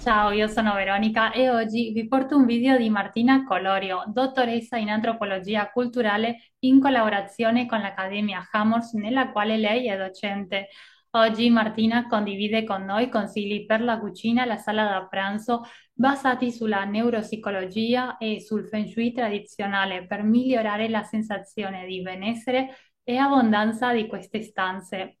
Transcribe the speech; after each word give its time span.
Ciao, 0.00 0.30
io 0.30 0.46
sono 0.46 0.74
Veronica 0.74 1.32
e 1.32 1.50
oggi 1.50 1.90
vi 1.92 2.06
porto 2.06 2.36
un 2.36 2.46
video 2.46 2.78
di 2.78 2.88
Martina 2.88 3.44
Colorio, 3.44 4.04
dottoressa 4.06 4.76
in 4.76 4.90
antropologia 4.90 5.70
culturale 5.70 6.52
in 6.60 6.80
collaborazione 6.80 7.66
con 7.66 7.80
l'Accademia 7.80 8.48
Hammers, 8.50 8.92
nella 8.94 9.32
quale 9.32 9.56
lei 9.56 9.88
è 9.88 9.96
docente. 9.96 10.68
Oggi 11.10 11.50
Martina 11.50 12.06
condivide 12.06 12.62
con 12.64 12.84
noi 12.84 13.08
consigli 13.08 13.66
per 13.66 13.80
la 13.80 13.98
cucina 13.98 14.44
e 14.44 14.46
la 14.46 14.56
sala 14.56 14.84
da 14.84 15.06
pranzo 15.06 15.64
basati 15.92 16.52
sulla 16.52 16.84
neuropsicologia 16.84 18.18
e 18.18 18.40
sul 18.40 18.68
Feng 18.68 18.86
Shui 18.86 19.12
tradizionale 19.12 20.06
per 20.06 20.22
migliorare 20.22 20.88
la 20.88 21.02
sensazione 21.02 21.86
di 21.86 22.00
benessere 22.02 22.76
e 23.02 23.16
abbondanza 23.16 23.92
di 23.92 24.06
queste 24.06 24.42
stanze. 24.42 25.18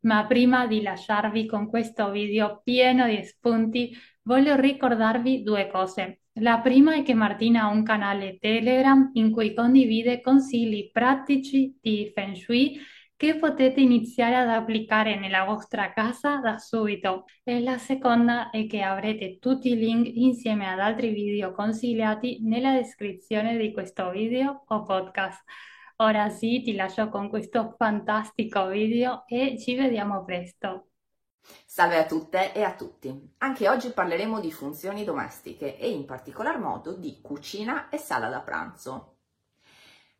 Ma 0.00 0.26
prima 0.26 0.66
di 0.66 0.82
lasciarvi 0.82 1.46
con 1.46 1.68
questo 1.68 2.10
video 2.10 2.60
pieno 2.62 3.06
di 3.06 3.22
spunti, 3.24 3.96
voglio 4.22 4.54
ricordarvi 4.54 5.42
due 5.42 5.68
cose. 5.68 6.20
La 6.40 6.60
prima 6.60 6.94
è 6.94 7.02
che 7.02 7.14
Martina 7.14 7.62
ha 7.62 7.68
un 7.68 7.82
canale 7.82 8.38
Telegram 8.38 9.10
in 9.14 9.32
cui 9.32 9.54
condivide 9.54 10.20
consigli 10.20 10.90
pratici 10.92 11.76
di 11.80 12.10
Feng 12.14 12.36
Shui 12.36 12.78
che 13.16 13.36
potete 13.36 13.80
iniziare 13.80 14.36
ad 14.36 14.48
applicare 14.48 15.18
nella 15.18 15.42
vostra 15.42 15.92
casa 15.92 16.36
da 16.36 16.58
subito. 16.58 17.24
E 17.42 17.60
la 17.60 17.76
seconda 17.76 18.50
è 18.50 18.68
che 18.68 18.82
avrete 18.82 19.38
tutti 19.40 19.72
i 19.72 19.76
link 19.76 20.08
insieme 20.14 20.68
ad 20.68 20.78
altri 20.78 21.10
video 21.10 21.50
consigliati 21.50 22.38
nella 22.42 22.74
descrizione 22.74 23.58
di 23.58 23.72
questo 23.72 24.10
video 24.10 24.62
o 24.68 24.84
podcast. 24.84 25.42
Ora 26.00 26.28
sì, 26.28 26.62
ti 26.62 26.74
lascio 26.74 27.08
con 27.08 27.28
questo 27.28 27.74
fantastico 27.76 28.68
video 28.68 29.24
e 29.26 29.58
ci 29.58 29.74
vediamo 29.74 30.24
presto. 30.24 30.90
Salve 31.66 31.96
a 31.98 32.06
tutte 32.06 32.52
e 32.52 32.62
a 32.62 32.74
tutti. 32.74 33.34
Anche 33.38 33.68
oggi 33.68 33.90
parleremo 33.90 34.38
di 34.38 34.52
funzioni 34.52 35.02
domestiche 35.02 35.76
e 35.76 35.90
in 35.90 36.04
particolar 36.04 36.60
modo 36.60 36.94
di 36.94 37.20
cucina 37.20 37.88
e 37.88 37.98
sala 37.98 38.28
da 38.28 38.40
pranzo. 38.40 39.16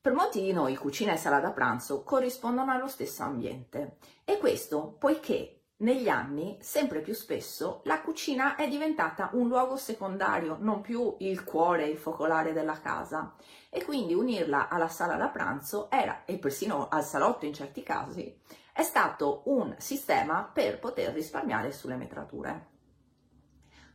Per 0.00 0.12
molti 0.12 0.40
di 0.40 0.52
noi 0.52 0.74
cucina 0.74 1.12
e 1.12 1.16
sala 1.16 1.38
da 1.38 1.52
pranzo 1.52 2.02
corrispondono 2.02 2.72
allo 2.72 2.88
stesso 2.88 3.22
ambiente 3.22 3.98
e 4.24 4.38
questo 4.38 4.96
poiché 4.98 5.57
negli 5.78 6.08
anni, 6.08 6.58
sempre 6.60 7.00
più 7.00 7.14
spesso, 7.14 7.82
la 7.84 8.00
cucina 8.00 8.56
è 8.56 8.68
diventata 8.68 9.30
un 9.34 9.46
luogo 9.46 9.76
secondario, 9.76 10.56
non 10.58 10.80
più 10.80 11.14
il 11.18 11.44
cuore, 11.44 11.86
il 11.86 11.98
focolare 11.98 12.52
della 12.52 12.80
casa. 12.80 13.34
E 13.70 13.84
quindi 13.84 14.14
unirla 14.14 14.68
alla 14.68 14.88
sala 14.88 15.14
da 15.14 15.28
pranzo 15.28 15.88
era, 15.90 16.22
e 16.24 16.38
persino 16.38 16.88
al 16.88 17.04
salotto 17.04 17.44
in 17.44 17.54
certi 17.54 17.82
casi, 17.82 18.40
è 18.72 18.82
stato 18.82 19.42
un 19.44 19.74
sistema 19.78 20.42
per 20.52 20.78
poter 20.80 21.12
risparmiare 21.12 21.70
sulle 21.70 21.96
metrature. 21.96 22.67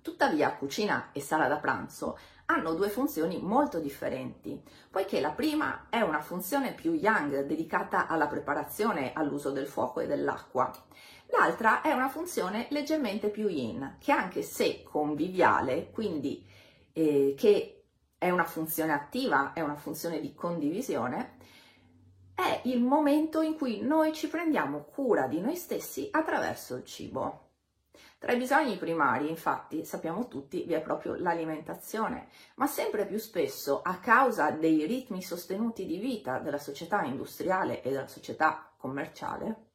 Tuttavia, 0.04 0.54
cucina 0.54 1.10
e 1.12 1.22
sala 1.22 1.48
da 1.48 1.58
pranzo 1.58 2.20
hanno 2.46 2.76
due 2.76 2.90
funzioni 2.90 3.40
molto 3.42 3.80
differenti, 3.80 4.62
poiché 4.92 5.20
la 5.20 5.32
prima 5.32 5.88
è 5.90 6.02
una 6.02 6.22
funzione 6.22 6.74
più 6.74 6.94
yang, 6.94 7.46
dedicata 7.46 8.06
alla 8.06 8.28
preparazione, 8.28 9.14
all'uso 9.14 9.50
del 9.50 9.66
fuoco 9.66 10.02
e 10.02 10.06
dell'acqua, 10.06 10.72
L'altra 11.34 11.82
è 11.82 11.92
una 11.92 12.10
funzione 12.10 12.68
leggermente 12.70 13.30
più 13.30 13.48
yin, 13.48 13.96
che 14.00 14.12
anche 14.12 14.44
se 14.44 14.84
conviviale, 14.84 15.90
quindi 15.92 16.46
eh, 16.94 17.34
che 17.36 17.86
è 18.20 18.30
una 18.30 18.44
funzione 18.44 18.94
attiva, 18.94 19.54
è 19.54 19.62
una 19.62 19.76
funzione 19.76 20.22
di 20.22 20.36
condivisione, 20.36 21.38
è 22.36 22.62
il 22.66 22.82
momento 22.82 23.42
in 23.42 23.56
cui 23.56 23.82
noi 23.82 24.14
ci 24.14 24.28
prendiamo 24.28 24.84
cura 24.84 25.26
di 25.26 25.42
noi 25.42 25.56
stessi 25.56 26.08
attraverso 26.12 26.76
il 26.76 26.86
cibo. 26.86 27.43
Tra 28.24 28.32
i 28.32 28.38
bisogni 28.38 28.78
primari, 28.78 29.28
infatti, 29.28 29.84
sappiamo 29.84 30.30
tutti, 30.30 30.64
vi 30.64 30.72
è 30.72 30.82
proprio 30.82 31.16
l'alimentazione, 31.16 32.30
ma 32.56 32.68
sempre 32.68 33.06
più 33.06 33.18
spesso, 33.18 33.82
a 33.82 33.98
causa 33.98 34.50
dei 34.50 34.86
ritmi 34.86 35.22
sostenuti 35.22 35.86
di 35.86 35.98
vita 35.98 36.40
della 36.40 36.58
società 36.58 37.04
industriale 37.04 37.82
e 37.82 37.90
della 37.90 38.08
società 38.08 38.72
commerciale, 38.78 39.72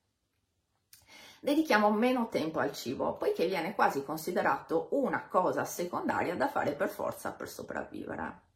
dedichiamo 1.40 1.90
meno 1.90 2.28
tempo 2.30 2.58
al 2.58 2.72
cibo, 2.72 3.18
poiché 3.18 3.46
viene 3.46 3.74
quasi 3.74 4.02
considerato 4.02 4.88
una 4.92 5.28
cosa 5.28 5.66
secondaria 5.66 6.34
da 6.34 6.48
fare 6.48 6.72
per 6.72 6.88
forza 6.88 7.32
per 7.32 7.50
sopravvivere. 7.50 8.47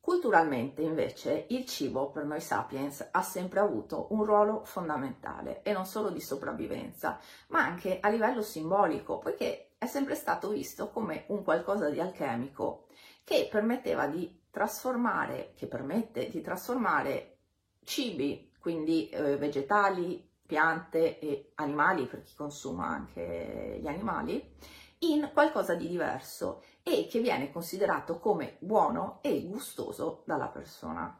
Culturalmente, 0.00 0.80
invece, 0.80 1.44
il 1.50 1.66
cibo 1.66 2.10
per 2.10 2.24
noi 2.24 2.40
sapiens 2.40 3.08
ha 3.10 3.22
sempre 3.22 3.60
avuto 3.60 4.06
un 4.10 4.24
ruolo 4.24 4.64
fondamentale 4.64 5.62
e 5.62 5.72
non 5.72 5.84
solo 5.84 6.08
di 6.08 6.22
sopravvivenza, 6.22 7.20
ma 7.48 7.60
anche 7.60 8.00
a 8.00 8.08
livello 8.08 8.40
simbolico, 8.40 9.18
poiché 9.18 9.72
è 9.76 9.86
sempre 9.86 10.14
stato 10.14 10.48
visto 10.48 10.88
come 10.88 11.24
un 11.28 11.44
qualcosa 11.44 11.90
di 11.90 12.00
alchemico 12.00 12.86
che 13.24 13.46
permetteva 13.50 14.06
di 14.06 14.40
trasformare, 14.50 15.52
che 15.54 15.66
permette 15.66 16.30
di 16.30 16.40
trasformare 16.40 17.36
cibi, 17.84 18.52
quindi 18.58 19.10
eh, 19.10 19.36
vegetali, 19.36 20.28
piante 20.46 21.18
e 21.18 21.52
animali, 21.56 22.06
per 22.06 22.22
chi 22.22 22.34
consuma 22.34 22.86
anche 22.86 23.78
gli 23.80 23.86
animali, 23.86 24.56
in 25.00 25.30
qualcosa 25.32 25.74
di 25.74 25.88
diverso 25.88 26.62
e 26.90 27.06
che 27.06 27.20
viene 27.20 27.50
considerato 27.50 28.18
come 28.18 28.56
buono 28.60 29.18
e 29.22 29.46
gustoso 29.46 30.22
dalla 30.26 30.48
persona. 30.48 31.18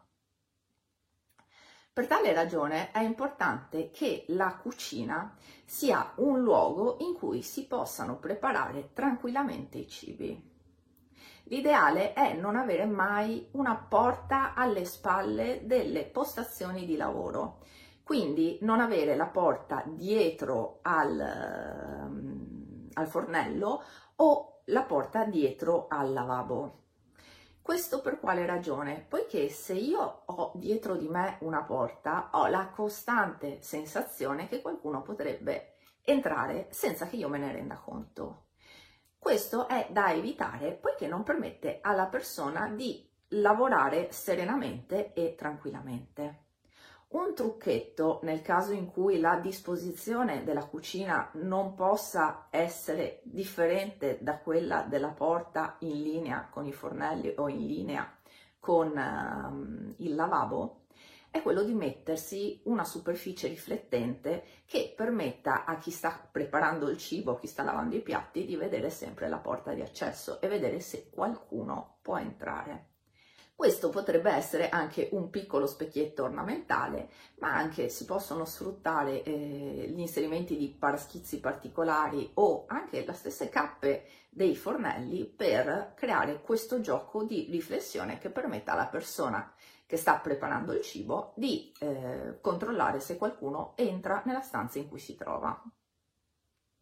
Per 1.93 2.07
tale 2.07 2.33
ragione 2.33 2.91
è 2.91 2.99
importante 2.99 3.91
che 3.91 4.25
la 4.29 4.55
cucina 4.55 5.35
sia 5.65 6.13
un 6.17 6.41
luogo 6.41 6.97
in 7.01 7.13
cui 7.13 7.41
si 7.41 7.67
possano 7.67 8.17
preparare 8.17 8.91
tranquillamente 8.93 9.77
i 9.77 9.87
cibi. 9.87 10.49
L'ideale 11.45 12.13
è 12.13 12.33
non 12.33 12.55
avere 12.55 12.85
mai 12.85 13.47
una 13.51 13.75
porta 13.75 14.53
alle 14.53 14.85
spalle 14.85 15.65
delle 15.65 16.05
postazioni 16.05 16.85
di 16.85 16.95
lavoro 16.95 17.59
quindi 18.11 18.57
non 18.63 18.81
avere 18.81 19.15
la 19.15 19.27
porta 19.27 19.83
dietro 19.85 20.79
al, 20.81 21.17
ehm, 21.17 22.89
al 22.93 23.07
fornello 23.07 23.81
o 24.17 24.50
la 24.65 24.83
porta 24.83 25.25
dietro 25.25 25.87
al 25.89 26.13
lavabo. 26.13 26.79
Questo 27.61 28.01
per 28.01 28.19
quale 28.19 28.45
ragione? 28.45 29.05
Poiché 29.07 29.49
se 29.49 29.73
io 29.73 30.23
ho 30.25 30.51
dietro 30.55 30.95
di 30.95 31.07
me 31.07 31.37
una 31.41 31.63
porta, 31.63 32.29
ho 32.33 32.47
la 32.47 32.69
costante 32.69 33.61
sensazione 33.61 34.47
che 34.47 34.61
qualcuno 34.61 35.01
potrebbe 35.01 35.75
entrare 36.03 36.67
senza 36.71 37.07
che 37.07 37.17
io 37.17 37.29
me 37.29 37.37
ne 37.37 37.51
renda 37.51 37.75
conto. 37.75 38.47
Questo 39.17 39.67
è 39.67 39.87
da 39.91 40.11
evitare 40.11 40.71
poiché 40.71 41.07
non 41.07 41.21
permette 41.21 41.77
alla 41.81 42.07
persona 42.07 42.67
di 42.67 43.07
lavorare 43.29 44.11
serenamente 44.11 45.13
e 45.13 45.35
tranquillamente. 45.35 46.50
Un 47.11 47.35
trucchetto 47.35 48.19
nel 48.23 48.41
caso 48.41 48.71
in 48.71 48.89
cui 48.89 49.19
la 49.19 49.37
disposizione 49.37 50.45
della 50.45 50.65
cucina 50.65 51.29
non 51.33 51.75
possa 51.75 52.47
essere 52.49 53.19
differente 53.23 54.17
da 54.21 54.37
quella 54.37 54.83
della 54.83 55.09
porta 55.09 55.75
in 55.79 56.01
linea 56.01 56.47
con 56.49 56.65
i 56.65 56.71
fornelli 56.71 57.33
o 57.35 57.49
in 57.49 57.65
linea 57.65 58.09
con 58.61 58.95
uh, 58.95 59.93
il 59.97 60.15
lavabo 60.15 60.83
è 61.31 61.41
quello 61.41 61.63
di 61.63 61.73
mettersi 61.73 62.61
una 62.65 62.83
superficie 62.83 63.47
riflettente 63.47 64.43
che 64.65 64.93
permetta 64.95 65.65
a 65.65 65.77
chi 65.77 65.89
sta 65.89 66.27
preparando 66.31 66.89
il 66.89 66.97
cibo, 66.97 67.39
chi 67.39 67.47
sta 67.47 67.63
lavando 67.63 67.95
i 67.95 68.01
piatti, 68.01 68.45
di 68.45 68.55
vedere 68.55 68.89
sempre 68.89 69.29
la 69.29 69.39
porta 69.39 69.73
di 69.73 69.81
accesso 69.81 70.39
e 70.41 70.47
vedere 70.47 70.81
se 70.81 71.09
qualcuno 71.09 71.97
può 72.01 72.17
entrare. 72.17 72.90
Questo 73.61 73.89
potrebbe 73.89 74.31
essere 74.31 74.69
anche 74.69 75.09
un 75.11 75.29
piccolo 75.29 75.67
specchietto 75.67 76.23
ornamentale, 76.23 77.11
ma 77.41 77.53
anche 77.53 77.89
si 77.89 78.05
possono 78.05 78.43
sfruttare 78.43 79.21
eh, 79.21 79.85
gli 79.87 79.99
inserimenti 79.99 80.57
di 80.57 80.67
paraschizzi 80.69 81.39
particolari 81.39 82.31
o 82.33 82.65
anche 82.65 83.05
le 83.05 83.13
stesse 83.13 83.49
cappe 83.49 84.05
dei 84.31 84.55
fornelli 84.55 85.25
per 85.25 85.93
creare 85.95 86.41
questo 86.41 86.81
gioco 86.81 87.23
di 87.23 87.49
riflessione 87.51 88.17
che 88.17 88.31
permetta 88.31 88.71
alla 88.71 88.87
persona 88.87 89.53
che 89.85 89.95
sta 89.95 90.17
preparando 90.17 90.73
il 90.73 90.81
cibo 90.81 91.33
di 91.35 91.71
eh, 91.81 92.39
controllare 92.41 92.99
se 92.99 93.15
qualcuno 93.15 93.73
entra 93.75 94.23
nella 94.25 94.41
stanza 94.41 94.79
in 94.79 94.89
cui 94.89 94.97
si 94.97 95.15
trova. 95.15 95.61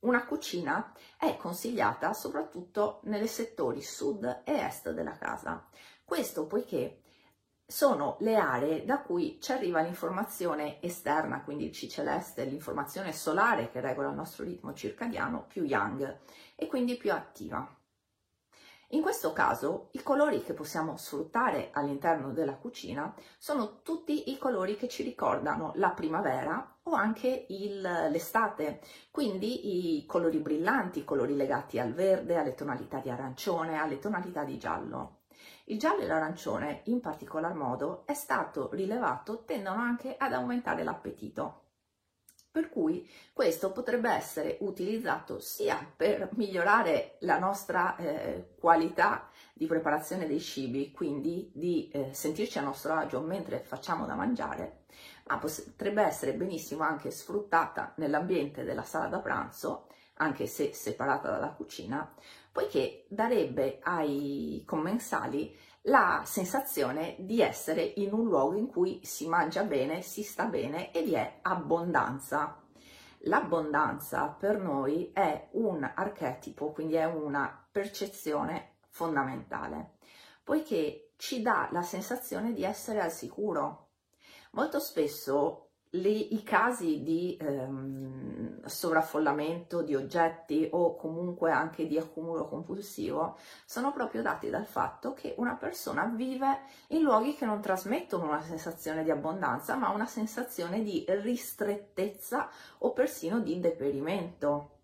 Una 0.02 0.26
cucina 0.26 0.94
è 1.18 1.36
consigliata 1.36 2.14
soprattutto 2.14 3.02
nei 3.04 3.28
settori 3.28 3.82
sud 3.82 4.44
e 4.46 4.54
est 4.54 4.92
della 4.92 5.18
casa, 5.18 5.68
questo 6.10 6.48
poiché 6.48 7.04
sono 7.64 8.18
le 8.22 8.36
aree 8.36 8.84
da 8.84 9.00
cui 9.00 9.38
ci 9.40 9.52
arriva 9.52 9.80
l'informazione 9.82 10.82
esterna, 10.82 11.44
quindi 11.44 11.66
il 11.66 11.72
C 11.72 11.86
celeste, 11.86 12.46
l'informazione 12.46 13.14
solare 13.14 13.70
che 13.70 13.80
regola 13.80 14.10
il 14.10 14.16
nostro 14.16 14.44
ritmo 14.44 14.74
circadiano 14.74 15.46
più 15.48 15.64
yang 15.64 16.18
e 16.56 16.66
quindi 16.66 16.98
più 16.98 17.14
attiva. 17.14 17.64
In 18.94 19.04
questo 19.04 19.34
caso 19.34 19.90
i 19.92 20.02
colori 20.02 20.42
che 20.42 20.56
possiamo 20.56 20.98
sfruttare 20.98 21.70
all'interno 21.72 22.32
della 22.32 22.56
cucina 22.56 23.14
sono 23.38 23.84
tutti 23.84 24.32
i 24.32 24.40
colori 24.40 24.78
che 24.78 24.88
ci 24.88 25.04
ricordano 25.04 25.74
la 25.76 25.92
primavera 25.92 26.80
o 26.82 26.94
anche 26.94 27.46
l'estate, 27.48 28.82
quindi 29.12 29.98
i 29.98 30.06
colori 30.08 30.40
brillanti, 30.40 31.00
i 31.00 31.06
colori 31.06 31.36
legati 31.36 31.78
al 31.78 31.94
verde, 31.94 32.36
alle 32.36 32.56
tonalità 32.56 32.98
di 32.98 33.12
arancione, 33.12 33.78
alle 33.78 34.00
tonalità 34.00 34.44
di 34.44 34.58
giallo. 34.58 35.19
Il 35.66 35.78
giallo 35.80 36.02
e 36.02 36.08
l'arancione, 36.08 36.82
in 36.86 37.00
particolar 37.00 37.54
modo, 37.54 38.04
è 38.06 38.14
stato 38.14 38.70
rilevato, 38.72 39.44
tendono 39.46 39.80
anche 39.80 40.16
ad 40.18 40.34
aumentare 40.34 40.84
l'appetito. 40.84 41.64
Per 42.52 42.70
cui 42.70 43.08
questo 43.32 43.72
potrebbe 43.72 44.10
essere 44.10 44.58
utilizzato 44.62 45.40
sia 45.40 45.78
per 45.96 46.30
migliorare 46.34 47.18
la 47.20 47.38
nostra 47.38 47.96
eh, 47.96 48.56
qualità 48.60 49.30
di 49.54 49.68
preparazione 49.68 50.26
dei 50.26 50.40
cibi, 50.40 50.92
quindi 50.92 51.52
di 51.54 51.90
eh, 51.90 52.10
sentirci 52.12 52.58
a 52.58 52.64
nostro 52.64 52.94
agio 52.94 53.22
mentre 53.22 53.60
facciamo 53.60 54.08
da 54.08 54.16
mangiare, 54.16 54.86
ma 55.30 55.38
potrebbe 55.38 56.02
essere 56.02 56.34
benissimo 56.34 56.84
anche 56.84 57.12
sfruttata 57.12 57.94
nell'ambiente 57.98 58.64
della 58.64 58.82
sala 58.82 59.08
da 59.08 59.20
pranzo, 59.20 59.88
anche 60.16 60.48
se 60.48 60.74
separata 60.74 61.30
dalla 61.30 61.52
cucina, 61.52 62.12
poiché 62.52 63.06
darebbe 63.10 63.80
ai 63.84 64.64
commensali 64.66 65.56
la 65.84 66.24
sensazione 66.26 67.16
di 67.20 67.42
essere 67.42 67.82
in 67.82 68.12
un 68.12 68.26
luogo 68.26 68.58
in 68.58 68.68
cui 68.68 69.00
si 69.04 69.28
mangia 69.28 69.64
bene, 69.64 70.02
si 70.02 70.24
sta 70.24 70.46
bene 70.46 70.92
e 70.92 71.04
vi 71.04 71.14
è 71.14 71.40
abbondanza. 71.44 72.62
L'abbondanza 73.24 74.28
per 74.30 74.60
noi 74.60 75.12
è 75.14 75.50
un 75.52 75.90
archetipo, 75.94 76.72
quindi 76.72 76.96
è 76.96 77.06
una 77.06 77.68
percezione 77.72 78.78
fondamentale, 78.90 79.98
poiché 80.44 81.12
ci 81.18 81.42
dà 81.42 81.70
la 81.72 81.84
sensazione 81.84 82.54
di 82.54 82.64
essere 82.64 83.00
al 83.00 83.12
sicuro. 83.12 83.89
Molto 84.60 84.82
spesso 84.82 85.70
le, 85.92 86.10
i 86.10 86.44
casi 86.44 87.02
di 87.02 87.38
ehm, 87.40 88.66
sovraffollamento 88.66 89.82
di 89.82 89.96
oggetti 89.96 90.68
o 90.70 90.98
comunque 90.98 91.50
anche 91.50 91.88
di 91.88 91.98
accumulo 91.98 92.50
compulsivo 92.50 93.38
sono 93.66 93.94
proprio 93.94 94.22
dati 94.22 94.50
dal 94.50 94.66
fatto 94.66 95.14
che 95.14 95.34
una 95.38 95.56
persona 95.56 96.12
vive 96.14 96.64
in 96.88 97.04
luoghi 97.04 97.36
che 97.36 97.46
non 97.46 97.62
trasmettono 97.62 98.26
una 98.26 98.42
sensazione 98.42 99.06
di 99.06 99.12
abbondanza, 99.12 99.78
ma 99.78 99.92
una 99.92 100.08
sensazione 100.08 100.84
di 100.84 101.06
ristrettezza 101.08 102.50
o 102.80 102.92
persino 102.92 103.40
di 103.40 103.62
deperimento. 103.62 104.80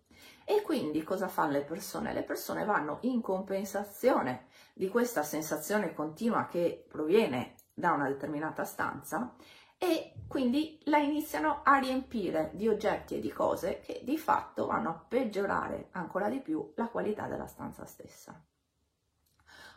E 0.46 0.62
quindi 0.62 1.02
cosa 1.02 1.28
fanno 1.28 1.52
le 1.52 1.64
persone? 1.64 2.14
Le 2.14 2.22
persone 2.22 2.64
vanno 2.64 2.96
in 3.02 3.20
compensazione 3.20 4.46
di 4.72 4.88
questa 4.88 5.22
sensazione 5.22 5.92
continua 5.92 6.46
che 6.46 6.86
proviene 6.88 7.56
da 7.78 7.92
una 7.92 8.08
determinata 8.08 8.64
stanza 8.64 9.34
e 9.78 10.12
quindi 10.26 10.80
la 10.84 10.98
iniziano 10.98 11.60
a 11.62 11.78
riempire 11.78 12.50
di 12.54 12.68
oggetti 12.68 13.16
e 13.16 13.20
di 13.20 13.30
cose 13.30 13.80
che 13.80 14.00
di 14.02 14.18
fatto 14.18 14.66
vanno 14.66 14.88
a 14.88 15.04
peggiorare 15.08 15.88
ancora 15.92 16.28
di 16.28 16.40
più 16.40 16.72
la 16.76 16.88
qualità 16.88 17.26
della 17.26 17.46
stanza 17.46 17.84
stessa. 17.84 18.38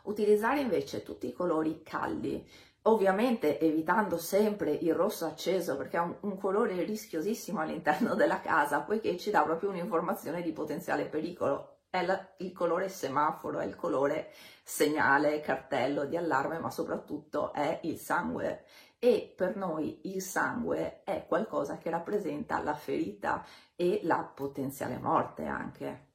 Utilizzare 0.04 0.60
invece 0.60 1.02
tutti 1.02 1.28
i 1.28 1.32
colori 1.32 1.82
caldi, 1.82 2.46
ovviamente 2.82 3.60
evitando 3.60 4.16
sempre 4.16 4.72
il 4.72 4.94
rosso 4.94 5.26
acceso 5.26 5.76
perché 5.76 5.98
è 5.98 6.00
un, 6.00 6.16
un 6.20 6.38
colore 6.38 6.82
rischiosissimo 6.82 7.60
all'interno 7.60 8.14
della 8.14 8.40
casa, 8.40 8.80
poiché 8.80 9.18
ci 9.18 9.30
dà 9.30 9.42
proprio 9.42 9.70
un'informazione 9.70 10.42
di 10.42 10.52
potenziale 10.52 11.04
pericolo. 11.04 11.76
È 11.90 12.04
la, 12.04 12.34
il 12.38 12.52
colore 12.52 12.88
semaforo, 12.88 13.58
è 13.58 13.66
il 13.66 13.74
colore 13.74 14.30
segnale, 14.62 15.40
cartello 15.40 16.04
di 16.04 16.16
allarme, 16.16 16.58
ma 16.58 16.70
soprattutto 16.70 17.52
è 17.52 17.80
il 17.82 17.98
sangue 17.98 18.64
e 19.00 19.32
per 19.34 19.56
noi 19.56 20.00
il 20.04 20.20
sangue 20.20 21.02
è 21.04 21.24
qualcosa 21.26 21.78
che 21.78 21.88
rappresenta 21.88 22.62
la 22.62 22.74
ferita 22.74 23.44
e 23.74 24.00
la 24.04 24.22
potenziale 24.22 24.98
morte 24.98 25.46
anche. 25.46 26.08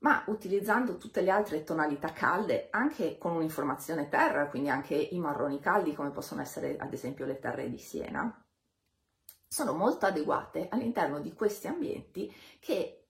Ma 0.00 0.22
utilizzando 0.26 0.98
tutte 0.98 1.22
le 1.22 1.30
altre 1.30 1.64
tonalità 1.64 2.12
calde, 2.12 2.68
anche 2.70 3.16
con 3.16 3.34
un'informazione 3.34 4.10
terra, 4.10 4.48
quindi 4.48 4.68
anche 4.68 4.94
i 4.94 5.18
marroni 5.18 5.58
caldi 5.58 5.94
come 5.94 6.10
possono 6.10 6.42
essere 6.42 6.76
ad 6.76 6.92
esempio 6.92 7.24
le 7.24 7.38
terre 7.38 7.70
di 7.70 7.78
Siena, 7.78 8.46
sono 9.48 9.72
molto 9.72 10.04
adeguate 10.04 10.68
all'interno 10.68 11.20
di 11.20 11.32
questi 11.32 11.68
ambienti 11.68 12.30
che 12.60 13.08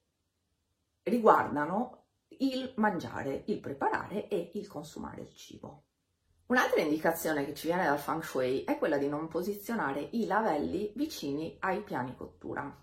riguardano 1.03 2.05
il 2.39 2.71
mangiare, 2.77 3.43
il 3.47 3.59
preparare 3.59 4.29
e 4.29 4.51
il 4.53 4.67
consumare 4.67 5.21
il 5.21 5.35
cibo. 5.35 5.86
Un'altra 6.47 6.79
indicazione 6.79 7.43
che 7.43 7.53
ci 7.53 7.67
viene 7.67 7.83
dal 7.83 7.99
Feng 7.99 8.23
Shui 8.23 8.63
è 8.63 8.77
quella 8.77 8.97
di 8.97 9.09
non 9.09 9.27
posizionare 9.27 10.07
i 10.11 10.25
lavelli 10.25 10.93
vicini 10.95 11.57
ai 11.59 11.81
piani 11.81 12.15
cottura. 12.15 12.73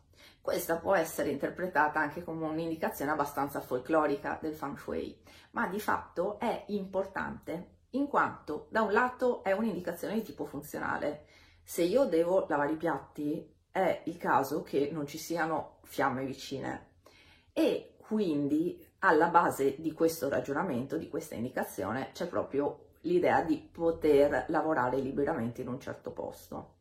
Questa 0.43 0.77
può 0.77 0.95
essere 0.95 1.31
interpretata 1.31 1.99
anche 1.99 2.23
come 2.23 2.45
un'indicazione 2.45 3.13
abbastanza 3.13 3.63
folclorica 3.63 4.39
del 4.39 4.53
Feng 4.53 4.77
Shui, 4.77 5.19
ma 5.53 5.67
di 5.69 5.81
fatto 5.81 6.39
è 6.39 6.65
importante 6.69 7.77
in 7.93 8.07
quanto 8.07 8.67
da 8.69 8.83
un 8.83 8.93
lato 8.93 9.43
è 9.43 9.53
un'indicazione 9.53 10.13
di 10.13 10.23
tipo 10.23 10.45
funzionale. 10.45 11.25
Se 11.63 11.83
io 11.83 12.05
devo 12.05 12.45
lavare 12.47 12.73
i 12.73 12.77
piatti 12.77 13.51
è 13.71 14.03
il 14.05 14.19
caso 14.19 14.63
che 14.63 14.91
non 14.93 15.07
ci 15.07 15.17
siano 15.17 15.79
fiamme 15.85 16.27
vicine 16.27 16.97
e 17.51 17.95
quindi 17.97 18.87
alla 18.99 19.29
base 19.29 19.77
di 19.81 19.93
questo 19.93 20.29
ragionamento, 20.29 20.99
di 20.99 21.09
questa 21.09 21.35
indicazione, 21.35 22.11
c'è 22.13 22.27
proprio 22.27 22.85
l'idea 23.05 23.43
di 23.43 23.57
poter 23.59 24.47
lavorare 24.49 24.99
liberamente 24.99 25.63
in 25.63 25.69
un 25.69 25.81
certo 25.81 26.11
posto. 26.13 26.73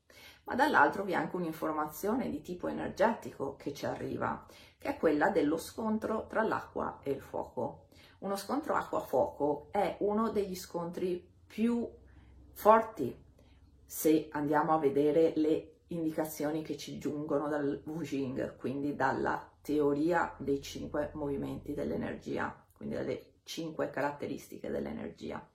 Ma 0.45 0.55
dall'altro 0.55 1.03
vi 1.03 1.13
è 1.13 1.15
anche 1.15 1.37
un'informazione 1.37 2.29
di 2.29 2.41
tipo 2.41 2.67
energetico 2.67 3.55
che 3.55 3.73
ci 3.73 3.85
arriva, 3.85 4.45
che 4.77 4.89
è 4.89 4.97
quella 4.97 5.29
dello 5.29 5.57
scontro 5.57 6.27
tra 6.27 6.43
l'acqua 6.43 6.99
e 7.01 7.11
il 7.11 7.21
fuoco. 7.21 7.87
Uno 8.19 8.35
scontro 8.35 8.75
acqua-fuoco 8.75 9.69
è 9.71 9.97
uno 9.99 10.29
degli 10.29 10.55
scontri 10.55 11.25
più 11.45 11.87
forti 12.51 13.21
se 13.85 14.27
andiamo 14.31 14.73
a 14.73 14.79
vedere 14.79 15.33
le 15.35 15.81
indicazioni 15.87 16.63
che 16.63 16.77
ci 16.77 16.97
giungono 16.97 17.47
dal 17.47 17.81
Wu 17.85 18.01
Jing, 18.01 18.55
quindi 18.57 18.95
dalla 18.95 19.51
teoria 19.61 20.33
dei 20.37 20.61
cinque 20.61 21.11
movimenti 21.13 21.73
dell'energia, 21.73 22.65
quindi 22.75 22.95
delle 22.95 23.33
cinque 23.43 23.89
caratteristiche 23.89 24.69
dell'energia 24.69 25.45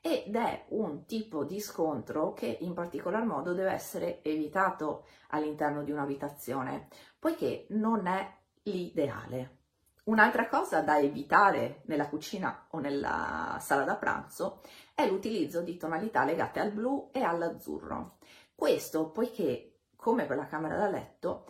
ed 0.00 0.34
è 0.34 0.64
un 0.68 1.04
tipo 1.04 1.44
di 1.44 1.60
scontro 1.60 2.32
che 2.32 2.58
in 2.60 2.72
particolar 2.72 3.24
modo 3.24 3.52
deve 3.52 3.72
essere 3.72 4.22
evitato 4.22 5.04
all'interno 5.28 5.82
di 5.82 5.90
un'abitazione, 5.90 6.88
poiché 7.18 7.66
non 7.70 8.06
è 8.06 8.36
l'ideale. 8.62 9.58
Un'altra 10.04 10.48
cosa 10.48 10.80
da 10.80 10.98
evitare 10.98 11.82
nella 11.84 12.08
cucina 12.08 12.66
o 12.70 12.78
nella 12.78 13.58
sala 13.60 13.84
da 13.84 13.96
pranzo 13.96 14.62
è 14.94 15.06
l'utilizzo 15.06 15.60
di 15.60 15.76
tonalità 15.76 16.24
legate 16.24 16.58
al 16.58 16.72
blu 16.72 17.10
e 17.12 17.22
all'azzurro. 17.22 18.16
Questo 18.54 19.10
poiché, 19.10 19.82
come 19.94 20.24
per 20.24 20.36
la 20.36 20.46
camera 20.46 20.76
da 20.76 20.88
letto, 20.88 21.46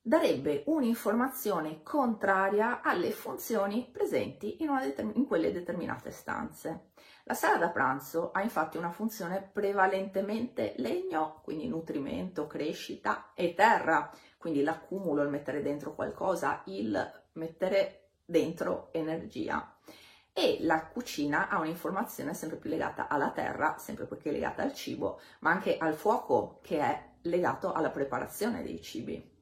darebbe 0.00 0.64
un'informazione 0.66 1.82
contraria 1.82 2.80
alle 2.80 3.10
funzioni 3.10 3.86
presenti 3.92 4.62
in, 4.62 4.74
determin- 4.80 5.16
in 5.16 5.26
quelle 5.26 5.52
determinate 5.52 6.10
stanze. 6.10 6.89
La 7.24 7.34
sala 7.34 7.58
da 7.58 7.68
pranzo 7.68 8.30
ha 8.32 8.42
infatti 8.42 8.76
una 8.76 8.90
funzione 8.90 9.40
prevalentemente 9.40 10.74
legno, 10.78 11.40
quindi 11.42 11.68
nutrimento, 11.68 12.46
crescita, 12.46 13.32
e 13.34 13.54
terra, 13.54 14.10
quindi 14.38 14.62
l'accumulo, 14.62 15.22
il 15.22 15.28
mettere 15.28 15.62
dentro 15.62 15.94
qualcosa, 15.94 16.62
il 16.66 17.22
mettere 17.32 18.08
dentro 18.24 18.88
energia. 18.92 19.76
E 20.32 20.58
la 20.60 20.86
cucina 20.86 21.48
ha 21.48 21.58
un'informazione 21.58 22.34
sempre 22.34 22.56
più 22.56 22.70
legata 22.70 23.08
alla 23.08 23.30
terra, 23.30 23.76
sempre 23.78 24.06
perché 24.06 24.30
legata 24.30 24.62
al 24.62 24.72
cibo, 24.72 25.20
ma 25.40 25.50
anche 25.50 25.76
al 25.76 25.94
fuoco 25.94 26.60
che 26.62 26.78
è 26.78 27.08
legato 27.22 27.72
alla 27.72 27.90
preparazione 27.90 28.62
dei 28.62 28.80
cibi. 28.80 29.38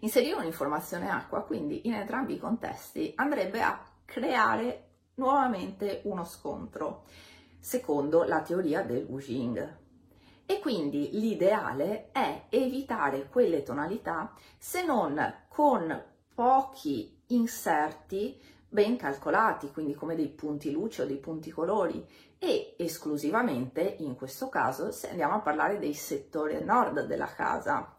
Inserire 0.00 0.34
un'informazione 0.34 1.10
acqua, 1.10 1.42
quindi 1.44 1.86
in 1.86 1.94
entrambi 1.94 2.34
i 2.34 2.38
contesti, 2.38 3.12
andrebbe 3.16 3.62
a 3.62 3.82
creare 4.04 4.89
nuovamente 5.14 6.02
uno 6.04 6.24
scontro, 6.24 7.04
secondo 7.58 8.24
la 8.24 8.40
teoria 8.42 8.82
del 8.82 9.06
Wu 9.08 9.18
Jing. 9.18 9.78
E 10.46 10.58
quindi 10.58 11.10
l'ideale 11.12 12.10
è 12.10 12.46
evitare 12.48 13.28
quelle 13.28 13.62
tonalità 13.62 14.34
se 14.58 14.84
non 14.84 15.44
con 15.48 16.04
pochi 16.34 17.22
inserti 17.28 18.40
ben 18.68 18.96
calcolati, 18.96 19.70
quindi 19.70 19.94
come 19.94 20.14
dei 20.14 20.28
punti 20.28 20.70
luce 20.70 21.02
o 21.02 21.06
dei 21.06 21.18
punti 21.18 21.50
colori 21.50 22.06
e 22.38 22.74
esclusivamente 22.78 23.96
in 23.98 24.14
questo 24.14 24.48
caso 24.48 24.92
se 24.92 25.10
andiamo 25.10 25.34
a 25.34 25.40
parlare 25.40 25.78
dei 25.78 25.92
settori 25.92 26.62
nord 26.64 27.04
della 27.06 27.26
casa. 27.26 27.96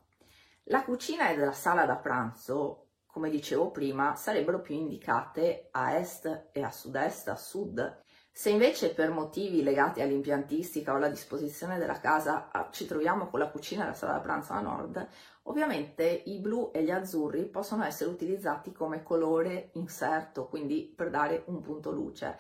La 0.66 0.84
cucina 0.84 1.30
e 1.30 1.38
la 1.38 1.52
sala 1.52 1.86
da 1.86 1.96
pranzo 1.96 2.81
come 3.12 3.30
dicevo 3.30 3.72
prima, 3.72 4.16
sarebbero 4.16 4.62
più 4.62 4.76
indicate 4.76 5.68
a 5.72 5.98
est 5.98 6.48
e 6.52 6.64
a 6.64 6.72
sud-est, 6.72 7.28
a 7.28 7.36
sud. 7.36 8.00
Se 8.34 8.50
invece 8.50 8.94
per 8.94 9.12
motivi 9.12 9.62
legati 9.62 10.02
all'impiantistica 10.02 10.94
o 10.94 10.96
alla 10.96 11.10
disposizione 11.10 11.78
della 11.78 12.00
casa 12.00 12.50
ah, 12.50 12.70
ci 12.72 12.86
troviamo 12.86 13.28
con 13.28 13.40
la 13.40 13.50
cucina 13.50 13.84
e 13.84 13.88
la 13.88 13.94
sala 13.94 14.14
da 14.14 14.20
pranzo 14.20 14.54
a 14.54 14.62
nord, 14.62 15.06
ovviamente 15.44 16.06
i 16.26 16.40
blu 16.40 16.72
e 16.74 16.84
gli 16.84 16.92
azzurri 16.92 17.44
possono 17.46 17.84
essere 17.84 18.10
utilizzati 18.10 18.72
come 18.72 19.04
colore 19.04 19.72
inserto, 19.74 20.48
quindi 20.48 20.92
per 20.96 21.10
dare 21.10 21.44
un 21.48 21.60
punto 21.60 21.92
luce. 21.92 22.38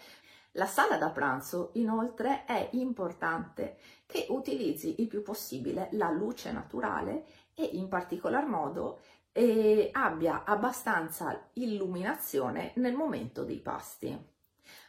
La 0.55 0.65
sala 0.65 0.97
da 0.97 1.09
pranzo 1.09 1.71
inoltre 1.73 2.45
è 2.45 2.69
importante 2.71 3.77
che 4.05 4.25
utilizzi 4.29 5.01
il 5.01 5.07
più 5.07 5.21
possibile 5.21 5.89
la 5.91 6.09
luce 6.09 6.51
naturale 6.51 7.25
e 7.53 7.63
in 7.63 7.87
particolar 7.87 8.45
modo 8.45 8.99
e 9.31 9.89
abbia 9.93 10.43
abbastanza 10.43 11.49
illuminazione 11.53 12.73
nel 12.75 12.93
momento 12.93 13.43
dei 13.43 13.59
pasti. 13.59 14.29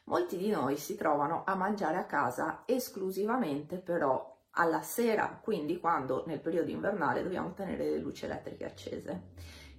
Molti 0.04 0.36
di 0.36 0.50
noi 0.50 0.76
si 0.76 0.96
trovano 0.96 1.44
a 1.46 1.54
mangiare 1.54 1.96
a 1.96 2.06
casa 2.06 2.62
esclusivamente 2.66 3.78
però 3.78 4.30
alla 4.52 4.82
sera, 4.82 5.40
quindi 5.42 5.78
quando 5.78 6.24
nel 6.26 6.40
periodo 6.40 6.70
invernale 6.70 7.22
dobbiamo 7.22 7.54
tenere 7.54 7.88
le 7.88 7.98
luci 7.98 8.24
elettriche 8.24 8.64
accese. 8.64 9.22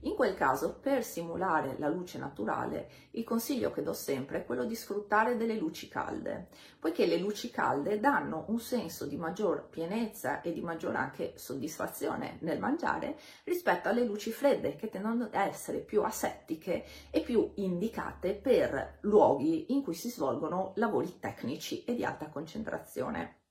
In 0.05 0.15
quel 0.15 0.35
caso, 0.35 0.79
per 0.81 1.01
simulare 1.01 1.75
la 1.77 1.87
luce 1.87 2.17
naturale, 2.17 2.89
il 3.11 3.23
consiglio 3.23 3.71
che 3.71 3.83
do 3.83 3.93
sempre 3.93 4.39
è 4.39 4.45
quello 4.45 4.65
di 4.65 4.75
sfruttare 4.75 5.37
delle 5.37 5.55
luci 5.55 5.87
calde, 5.87 6.49
poiché 6.77 7.05
le 7.05 7.17
luci 7.17 7.49
calde 7.49 8.01
danno 8.01 8.43
un 8.49 8.59
senso 8.59 9.05
di 9.05 9.15
maggior 9.15 9.69
pienezza 9.69 10.41
e 10.41 10.51
di 10.51 10.59
maggior 10.59 10.97
anche 10.97 11.33
soddisfazione 11.37 12.37
nel 12.41 12.59
mangiare 12.59 13.17
rispetto 13.45 13.87
alle 13.87 14.03
luci 14.03 14.31
fredde 14.31 14.75
che 14.75 14.89
tendono 14.89 15.23
ad 15.23 15.33
essere 15.35 15.79
più 15.79 16.03
asettiche 16.03 16.83
e 17.09 17.21
più 17.21 17.51
indicate 17.55 18.33
per 18.33 18.97
luoghi 19.01 19.71
in 19.71 19.83
cui 19.83 19.93
si 19.93 20.09
svolgono 20.09 20.73
lavori 20.75 21.17
tecnici 21.17 21.85
e 21.85 21.95
di 21.95 22.03
alta 22.03 22.27
concentrazione. 22.27 23.42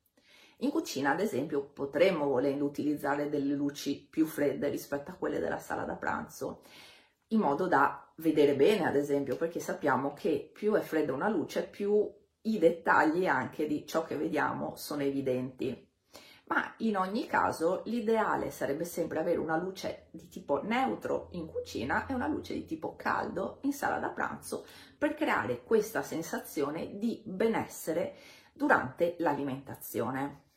In 0.63 0.71
cucina, 0.71 1.11
ad 1.11 1.21
esempio, 1.21 1.65
potremmo 1.65 2.27
volendo 2.29 2.65
utilizzare 2.65 3.29
delle 3.29 3.55
luci 3.55 4.07
più 4.09 4.27
fredde 4.27 4.69
rispetto 4.69 5.11
a 5.11 5.15
quelle 5.15 5.41
della 5.41 5.59
sala 5.59 5.83
da 5.83 5.97
pranzo, 5.97 6.63
in 7.29 7.41
modo 7.41 7.67
da 7.67 8.13
vedere 8.17 8.55
bene, 8.55 8.87
ad 8.87 8.95
esempio, 8.95 9.37
perché 9.37 9.59
sappiamo 9.59 10.13
che 10.13 10.51
più 10.53 10.75
è 10.75 10.81
fredda 10.81 11.13
una 11.13 11.29
luce, 11.29 11.67
più 11.67 12.09
i 12.43 12.59
dettagli 12.59 13.27
anche 13.27 13.67
di 13.67 13.85
ciò 13.87 14.05
che 14.05 14.17
vediamo 14.17 14.77
sono 14.77 15.03
evidenti. 15.03 15.91
Ma 16.45 16.75
in 16.79 16.97
ogni 16.97 17.27
caso 17.27 17.83
l'ideale 17.87 18.53
sarebbe 18.53 18.85
sempre 18.85 19.19
avere 19.19 19.39
una 19.39 19.57
luce 19.57 20.09
di 20.13 20.29
tipo 20.29 20.63
neutro 20.63 21.29
in 21.33 21.47
cucina 21.47 22.07
e 22.07 22.15
una 22.15 22.29
luce 22.29 22.55
di 22.55 22.67
tipo 22.67 22.95
caldo 22.95 23.59
in 23.63 23.73
sala 23.73 23.99
da 23.99 24.11
pranzo 24.11 24.65
per 24.97 25.15
creare 25.15 25.65
questa 25.65 26.03
sensazione 26.03 26.99
di 26.99 27.21
benessere 27.25 28.15
durante 28.53 29.17
l'alimentazione. 29.19 30.51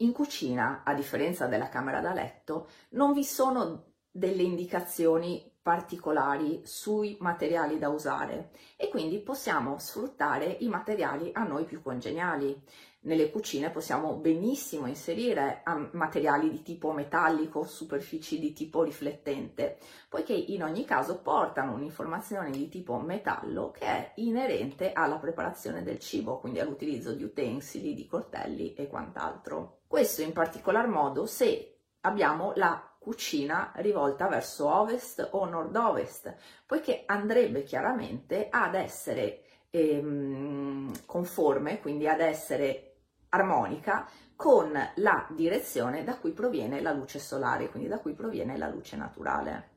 In 0.00 0.12
cucina, 0.12 0.82
a 0.82 0.94
differenza 0.94 1.46
della 1.46 1.68
camera 1.68 2.00
da 2.00 2.14
letto, 2.14 2.68
non 2.90 3.12
vi 3.12 3.22
sono 3.22 3.92
delle 4.10 4.42
indicazioni 4.42 5.50
particolari 5.60 6.62
sui 6.64 7.18
materiali 7.20 7.78
da 7.78 7.90
usare 7.90 8.50
e 8.76 8.88
quindi 8.88 9.20
possiamo 9.20 9.78
sfruttare 9.78 10.56
i 10.60 10.68
materiali 10.68 11.30
a 11.34 11.44
noi 11.44 11.64
più 11.64 11.82
congeniali. 11.82 12.58
Nelle 13.02 13.30
cucine 13.30 13.70
possiamo 13.70 14.16
benissimo 14.16 14.86
inserire 14.86 15.62
materiali 15.92 16.50
di 16.50 16.62
tipo 16.62 16.92
metallico, 16.92 17.64
superfici 17.64 18.38
di 18.38 18.52
tipo 18.52 18.82
riflettente, 18.82 19.78
poiché 20.10 20.34
in 20.34 20.62
ogni 20.62 20.84
caso 20.84 21.20
portano 21.22 21.72
un'informazione 21.72 22.50
di 22.50 22.68
tipo 22.68 22.98
metallo 22.98 23.70
che 23.70 23.86
è 23.86 24.12
inerente 24.16 24.92
alla 24.92 25.16
preparazione 25.16 25.82
del 25.82 25.98
cibo, 25.98 26.40
quindi 26.40 26.60
all'utilizzo 26.60 27.14
di 27.14 27.24
utensili, 27.24 27.94
di 27.94 28.06
coltelli 28.06 28.74
e 28.74 28.86
quant'altro. 28.86 29.80
Questo 29.86 30.20
in 30.20 30.32
particolar 30.32 30.86
modo 30.86 31.24
se 31.24 31.78
abbiamo 32.02 32.52
la 32.56 32.86
cucina 32.98 33.72
rivolta 33.76 34.28
verso 34.28 34.68
ovest 34.68 35.26
o 35.30 35.46
nord-ovest, 35.46 36.34
poiché 36.66 37.04
andrebbe 37.06 37.62
chiaramente 37.62 38.48
ad 38.50 38.74
essere 38.74 39.42
ehm, 39.70 41.06
conforme, 41.06 41.80
quindi 41.80 42.06
ad 42.06 42.20
essere 42.20 42.89
armonica 43.30 44.06
con 44.36 44.72
la 44.96 45.26
direzione 45.30 46.04
da 46.04 46.16
cui 46.16 46.32
proviene 46.32 46.80
la 46.80 46.92
luce 46.92 47.18
solare, 47.18 47.68
quindi 47.68 47.88
da 47.88 47.98
cui 47.98 48.12
proviene 48.12 48.56
la 48.56 48.68
luce 48.68 48.96
naturale. 48.96 49.68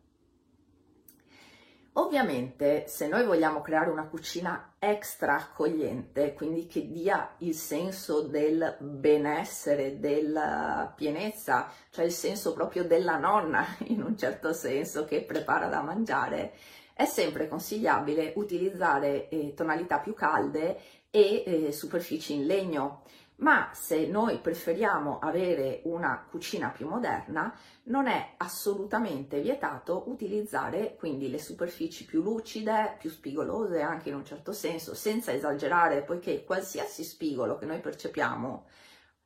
Ovviamente 1.95 2.85
se 2.87 3.07
noi 3.07 3.23
vogliamo 3.23 3.61
creare 3.61 3.91
una 3.91 4.07
cucina 4.07 4.73
extra 4.79 5.35
accogliente, 5.35 6.33
quindi 6.33 6.65
che 6.65 6.89
dia 6.89 7.35
il 7.39 7.53
senso 7.53 8.21
del 8.21 8.77
benessere, 8.79 9.99
della 9.99 10.91
pienezza, 10.95 11.69
cioè 11.91 12.05
il 12.05 12.11
senso 12.11 12.53
proprio 12.53 12.83
della 12.83 13.17
nonna 13.17 13.63
in 13.89 14.01
un 14.01 14.17
certo 14.17 14.53
senso 14.53 15.05
che 15.05 15.21
prepara 15.21 15.67
da 15.67 15.81
mangiare, 15.81 16.53
è 16.95 17.05
sempre 17.05 17.47
consigliabile 17.47 18.33
utilizzare 18.37 19.29
eh, 19.29 19.53
tonalità 19.53 19.99
più 19.99 20.15
calde 20.15 20.79
e 21.11 21.43
eh, 21.45 21.71
superfici 21.71 22.33
in 22.33 22.47
legno 22.47 23.03
ma 23.37 23.69
se 23.73 24.07
noi 24.07 24.39
preferiamo 24.39 25.19
avere 25.19 25.81
una 25.85 26.25
cucina 26.29 26.69
più 26.69 26.87
moderna, 26.87 27.53
non 27.83 28.07
è 28.07 28.35
assolutamente 28.37 29.41
vietato 29.41 30.03
utilizzare 30.07 30.95
quindi 30.95 31.29
le 31.29 31.39
superfici 31.39 32.05
più 32.05 32.21
lucide, 32.21 32.95
più 32.99 33.09
spigolose 33.09 33.81
anche 33.81 34.09
in 34.09 34.15
un 34.15 34.25
certo 34.25 34.53
senso, 34.53 34.93
senza 34.93 35.33
esagerare, 35.33 36.03
poiché 36.03 36.43
qualsiasi 36.43 37.03
spigolo 37.03 37.57
che 37.57 37.65
noi 37.65 37.79
percepiamo 37.79 38.65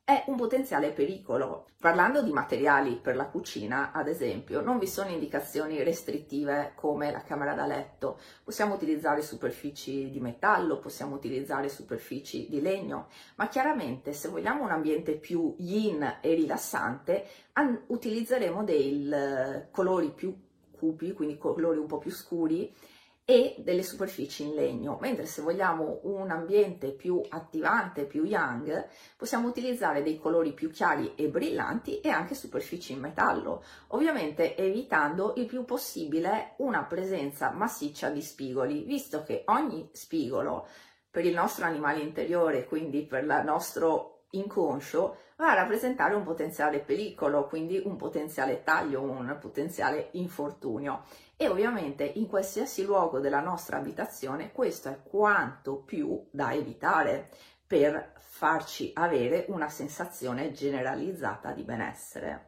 è 0.08 0.24
un 0.28 0.36
potenziale 0.36 0.92
pericolo. 0.92 1.66
Parlando 1.78 2.22
di 2.22 2.32
materiali 2.32 2.94
per 2.94 3.14
la 3.14 3.26
cucina, 3.26 3.92
ad 3.92 4.08
esempio, 4.08 4.62
non 4.62 4.78
vi 4.78 4.86
sono 4.86 5.10
indicazioni 5.10 5.82
restrittive 5.82 6.72
come 6.76 7.12
la 7.12 7.20
camera 7.20 7.52
da 7.52 7.66
letto. 7.66 8.18
Possiamo 8.42 8.72
utilizzare 8.72 9.20
superfici 9.20 10.10
di 10.10 10.18
metallo, 10.18 10.78
possiamo 10.78 11.14
utilizzare 11.14 11.68
superfici 11.68 12.48
di 12.48 12.62
legno, 12.62 13.08
ma 13.34 13.48
chiaramente 13.48 14.14
se 14.14 14.30
vogliamo 14.30 14.64
un 14.64 14.70
ambiente 14.70 15.12
più 15.12 15.54
yin 15.58 16.20
e 16.22 16.32
rilassante, 16.32 17.26
utilizzeremo 17.88 18.64
dei 18.64 19.12
colori 19.70 20.10
più 20.10 20.34
cupi, 20.70 21.12
quindi 21.12 21.36
colori 21.36 21.76
un 21.76 21.86
po' 21.86 21.98
più 21.98 22.12
scuri 22.12 22.74
e 23.30 23.56
delle 23.58 23.82
superfici 23.82 24.42
in 24.44 24.54
legno, 24.54 24.96
mentre 25.02 25.26
se 25.26 25.42
vogliamo 25.42 26.00
un 26.04 26.30
ambiente 26.30 26.92
più 26.92 27.20
attivante, 27.28 28.06
più 28.06 28.24
young, 28.24 28.88
possiamo 29.18 29.48
utilizzare 29.48 30.02
dei 30.02 30.18
colori 30.18 30.54
più 30.54 30.70
chiari 30.70 31.12
e 31.14 31.28
brillanti 31.28 32.00
e 32.00 32.08
anche 32.08 32.34
superfici 32.34 32.94
in 32.94 33.00
metallo, 33.00 33.62
ovviamente 33.88 34.56
evitando 34.56 35.34
il 35.36 35.44
più 35.44 35.66
possibile 35.66 36.54
una 36.60 36.84
presenza 36.84 37.50
massiccia 37.50 38.08
di 38.08 38.22
spigoli, 38.22 38.84
visto 38.84 39.22
che 39.24 39.42
ogni 39.48 39.90
spigolo 39.92 40.66
per 41.10 41.26
il 41.26 41.34
nostro 41.34 41.66
animale 41.66 42.00
interiore, 42.00 42.64
quindi 42.64 43.04
per 43.04 43.24
il 43.24 43.42
nostro 43.44 44.22
inconscio, 44.30 45.16
va 45.38 45.52
a 45.52 45.54
rappresentare 45.54 46.14
un 46.14 46.24
potenziale 46.24 46.80
pericolo, 46.80 47.46
quindi 47.46 47.80
un 47.84 47.96
potenziale 47.96 48.62
taglio, 48.64 49.02
un 49.02 49.36
potenziale 49.40 50.08
infortunio 50.12 51.04
e 51.36 51.48
ovviamente 51.48 52.04
in 52.04 52.26
qualsiasi 52.26 52.84
luogo 52.84 53.20
della 53.20 53.40
nostra 53.40 53.76
abitazione 53.78 54.50
questo 54.50 54.88
è 54.88 55.00
quanto 55.02 55.76
più 55.76 56.26
da 56.30 56.52
evitare 56.52 57.28
per 57.64 58.14
farci 58.18 58.90
avere 58.94 59.44
una 59.48 59.68
sensazione 59.68 60.52
generalizzata 60.52 61.52
di 61.52 61.62
benessere. 61.62 62.47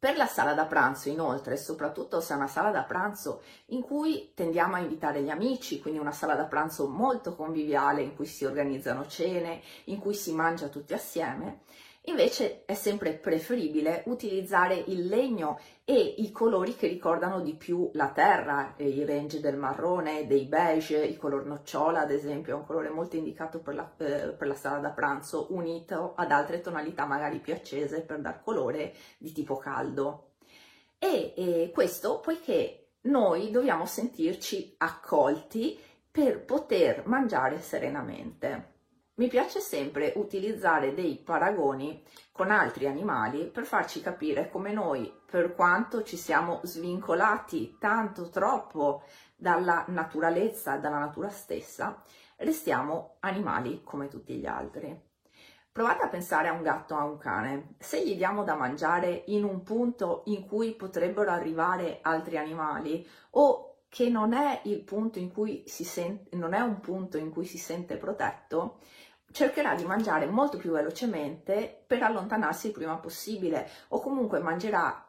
Per 0.00 0.16
la 0.16 0.24
sala 0.24 0.54
da 0.54 0.64
pranzo, 0.64 1.10
inoltre, 1.10 1.58
soprattutto 1.58 2.22
se 2.22 2.32
è 2.32 2.36
una 2.36 2.46
sala 2.46 2.70
da 2.70 2.84
pranzo 2.84 3.42
in 3.66 3.82
cui 3.82 4.32
tendiamo 4.34 4.76
a 4.76 4.78
invitare 4.78 5.22
gli 5.22 5.28
amici, 5.28 5.78
quindi 5.78 6.00
una 6.00 6.10
sala 6.10 6.34
da 6.34 6.46
pranzo 6.46 6.88
molto 6.88 7.36
conviviale 7.36 8.00
in 8.00 8.16
cui 8.16 8.24
si 8.24 8.46
organizzano 8.46 9.06
cene, 9.06 9.60
in 9.84 9.98
cui 9.98 10.14
si 10.14 10.32
mangia 10.32 10.68
tutti 10.68 10.94
assieme, 10.94 11.60
Invece 12.04 12.64
è 12.64 12.72
sempre 12.72 13.12
preferibile 13.12 14.04
utilizzare 14.06 14.74
il 14.74 15.06
legno 15.06 15.58
e 15.84 15.98
i 15.98 16.30
colori 16.32 16.74
che 16.74 16.86
ricordano 16.86 17.40
di 17.40 17.54
più 17.54 17.90
la 17.92 18.10
terra, 18.10 18.74
i 18.78 19.04
range 19.04 19.38
del 19.40 19.58
marrone, 19.58 20.26
dei 20.26 20.46
beige, 20.46 21.04
il 21.04 21.18
color 21.18 21.44
nocciola 21.44 22.00
ad 22.00 22.10
esempio 22.10 22.54
è 22.54 22.56
un 22.56 22.64
colore 22.64 22.88
molto 22.88 23.16
indicato 23.16 23.60
per 23.60 23.74
la, 23.74 23.92
eh, 23.98 24.32
per 24.32 24.46
la 24.46 24.54
sala 24.54 24.78
da 24.78 24.90
pranzo, 24.90 25.48
unito 25.50 26.14
ad 26.16 26.32
altre 26.32 26.62
tonalità 26.62 27.04
magari 27.04 27.38
più 27.38 27.52
accese 27.52 28.00
per 28.00 28.20
dar 28.20 28.42
colore 28.42 28.94
di 29.18 29.32
tipo 29.32 29.58
caldo. 29.58 30.30
E, 30.98 31.34
e 31.36 31.70
questo 31.72 32.20
poiché 32.20 32.92
noi 33.02 33.50
dobbiamo 33.50 33.84
sentirci 33.84 34.74
accolti 34.78 35.78
per 36.10 36.44
poter 36.44 37.06
mangiare 37.06 37.60
serenamente. 37.60 38.79
Mi 39.20 39.28
piace 39.28 39.60
sempre 39.60 40.14
utilizzare 40.16 40.94
dei 40.94 41.20
paragoni 41.22 42.02
con 42.32 42.50
altri 42.50 42.86
animali 42.86 43.48
per 43.48 43.66
farci 43.66 44.00
capire 44.00 44.48
come 44.48 44.72
noi, 44.72 45.12
per 45.26 45.54
quanto 45.54 46.02
ci 46.02 46.16
siamo 46.16 46.60
svincolati 46.62 47.76
tanto 47.78 48.30
troppo 48.30 49.02
dalla 49.36 49.84
naturalezza, 49.88 50.76
dalla 50.76 51.00
natura 51.00 51.28
stessa, 51.28 52.02
restiamo 52.36 53.16
animali 53.20 53.82
come 53.84 54.08
tutti 54.08 54.36
gli 54.36 54.46
altri. 54.46 54.98
Provate 55.70 56.04
a 56.04 56.08
pensare 56.08 56.48
a 56.48 56.52
un 56.52 56.62
gatto 56.62 56.94
o 56.94 56.98
a 56.98 57.04
un 57.04 57.18
cane. 57.18 57.74
Se 57.78 58.02
gli 58.02 58.16
diamo 58.16 58.42
da 58.42 58.54
mangiare 58.54 59.24
in 59.26 59.44
un 59.44 59.62
punto 59.62 60.22
in 60.26 60.46
cui 60.46 60.72
potrebbero 60.74 61.30
arrivare 61.30 61.98
altri 62.00 62.38
animali 62.38 63.06
o 63.32 63.70
che 63.90 64.08
non 64.08 64.32
è 64.32 64.60
il 64.64 64.80
punto 64.82 65.18
in 65.18 65.32
cui 65.32 65.64
si 65.66 65.82
sente, 65.84 66.36
non 66.36 66.54
è 66.54 66.60
un 66.60 66.78
punto 66.78 67.18
in 67.18 67.30
cui 67.30 67.44
si 67.44 67.58
sente 67.58 67.96
protetto, 67.96 68.78
cercherà 69.32 69.74
di 69.74 69.84
mangiare 69.84 70.26
molto 70.26 70.56
più 70.56 70.72
velocemente 70.72 71.84
per 71.86 72.02
allontanarsi 72.02 72.68
il 72.68 72.72
prima 72.72 72.96
possibile 72.98 73.68
o 73.88 74.00
comunque 74.00 74.40
mangerà 74.40 75.06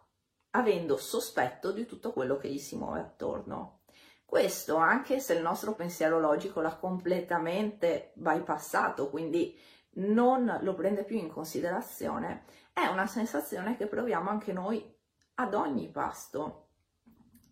avendo 0.52 0.98
sospetto 0.98 1.72
di 1.72 1.86
tutto 1.86 2.12
quello 2.12 2.38
che 2.38 2.50
gli 2.50 2.60
si 2.60 2.76
muove 2.76 3.00
attorno. 3.00 3.80
Questo 4.26 4.78
anche 4.78 5.20
se 5.20 5.34
il 5.34 5.42
nostro 5.42 5.74
pensiero 5.74 6.20
logico 6.20 6.62
l'ha 6.62 6.76
completamente 6.78 8.12
bypassato, 8.16 9.10
quindi 9.10 9.58
non 9.96 10.60
lo 10.62 10.74
prende 10.74 11.04
più 11.04 11.18
in 11.18 11.30
considerazione, 11.30 12.46
è 12.72 12.86
una 12.86 13.08
sensazione 13.08 13.76
che 13.76 13.88
proviamo 13.88 14.30
anche 14.30 14.54
noi 14.54 14.98
ad 15.36 15.54
ogni 15.54 15.90
pasto. 15.90 16.68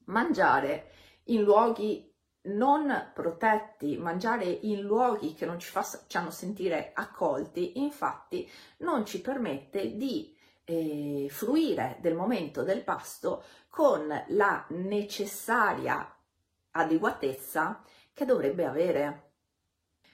Mangiare 0.06 0.92
in 1.26 1.42
luoghi 1.42 2.09
non 2.44 3.12
protetti, 3.14 3.98
mangiare 3.98 4.46
in 4.46 4.82
luoghi 4.82 5.34
che 5.34 5.46
non 5.46 5.60
ci 5.60 5.70
facciano 5.70 6.32
sentire 6.32 6.92
accolti, 6.94 7.80
infatti 7.80 8.50
non 8.78 9.06
ci 9.06 9.22
permette 9.22 9.96
di 9.96 10.36
eh, 10.64 11.28
fruire 11.30 11.98
del 12.00 12.16
momento 12.16 12.64
del 12.64 12.84
pasto 12.84 13.44
con 13.70 14.08
la 14.28 14.66
necessaria 14.70 16.16
adeguatezza 16.72 17.84
che 18.14 18.26
dovrebbe 18.26 18.66
avere. 18.66 19.32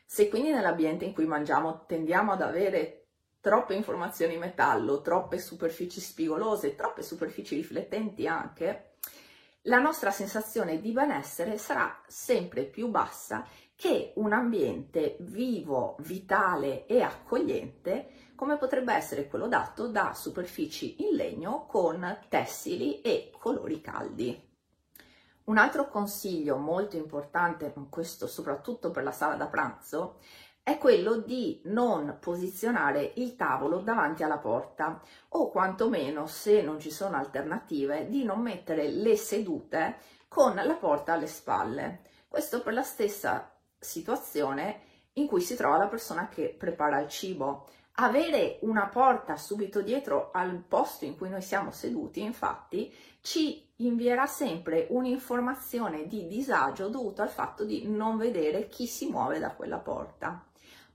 Se 0.05 0.29
quindi 0.29 0.51
nell'ambiente 0.51 1.05
in 1.05 1.13
cui 1.13 1.25
mangiamo 1.25 1.86
tendiamo 1.86 2.32
ad 2.32 2.41
avere 2.41 3.08
troppe 3.41 3.75
informazioni 3.75 4.34
in 4.34 4.39
metallo, 4.39 5.01
troppe 5.01 5.38
superfici 5.38 6.00
spigolose, 6.00 6.75
troppe 6.75 7.03
superfici 7.03 7.55
riflettenti 7.55 8.27
anche, 8.27 8.95
la 9.67 9.79
nostra 9.79 10.12
sensazione 10.12 10.79
di 10.79 10.91
benessere 10.91 11.57
sarà 11.57 12.01
sempre 12.07 12.65
più 12.65 12.89
bassa 12.89 13.45
che 13.75 14.13
un 14.15 14.31
ambiente 14.31 15.17
vivo, 15.22 15.95
vitale 16.00 16.86
e 16.86 17.01
accogliente 17.01 18.34
come 18.36 18.57
potrebbe 18.57 18.93
essere 18.93 19.27
quello 19.27 19.48
dato 19.48 19.88
da 19.88 20.13
superfici 20.13 21.03
in 21.07 21.15
legno 21.15 21.65
con 21.65 22.19
tessili 22.29 23.01
e 23.01 23.31
colori 23.38 23.81
caldi. 23.81 24.53
Un 25.45 25.57
altro 25.57 25.89
consiglio 25.89 26.57
molto 26.57 26.95
importante, 26.98 27.74
questo 27.89 28.27
soprattutto 28.27 28.91
per 28.91 29.03
la 29.03 29.12
sala 29.12 29.36
da 29.36 29.48
pranzo, 29.48 30.19
è 30.65 30.79
quello 30.79 31.17
di 31.17 31.62
non 31.65 32.17
posizionare 32.19 33.12
il 33.17 33.36
tavolo 33.36 33.81
davanti 33.81 34.24
alla 34.24 34.39
porta 34.39 35.00
o 35.29 35.51
quantomeno, 35.51 36.25
se 36.25 36.63
non 36.63 36.79
ci 36.79 36.89
sono 36.89 37.17
alternative, 37.17 38.10
di 38.10 38.24
non 38.24 38.41
mettere 38.41 38.88
le 38.88 39.15
sedute 39.15 39.98
con 40.27 40.55
la 40.55 40.74
porta 40.74 41.13
alle 41.13 41.27
spalle. 41.27 42.01
Questo 42.27 42.63
per 42.63 42.74
la 42.74 42.81
stessa 42.81 43.55
situazione 43.77 44.81
in 45.13 45.27
cui 45.27 45.41
si 45.41 45.55
trova 45.55 45.77
la 45.77 45.86
persona 45.86 46.29
che 46.29 46.55
prepara 46.57 47.00
il 47.00 47.10
cibo. 47.10 47.67
Avere 47.98 48.57
una 48.62 48.88
porta 48.88 49.38
subito 49.38 49.81
dietro 49.84 50.31
al 50.34 50.63
posto 50.67 51.05
in 51.05 51.15
cui 51.15 51.29
noi 51.29 51.43
siamo 51.43 51.69
seduti, 51.69 52.24
infatti, 52.24 52.91
ci 53.22 53.72
invierà 53.75 54.25
sempre 54.25 54.88
un'informazione 54.89 56.07
di 56.07 56.25
disagio 56.25 56.88
dovuto 56.88 57.22
al 57.22 57.29
fatto 57.29 57.63
di 57.63 57.88
non 57.88 58.17
vedere 58.17 58.67
chi 58.67 58.88
si 58.88 59.12
muove 59.12 59.38
da 59.38 59.51
quella 59.51 59.77
porta. 59.77 60.45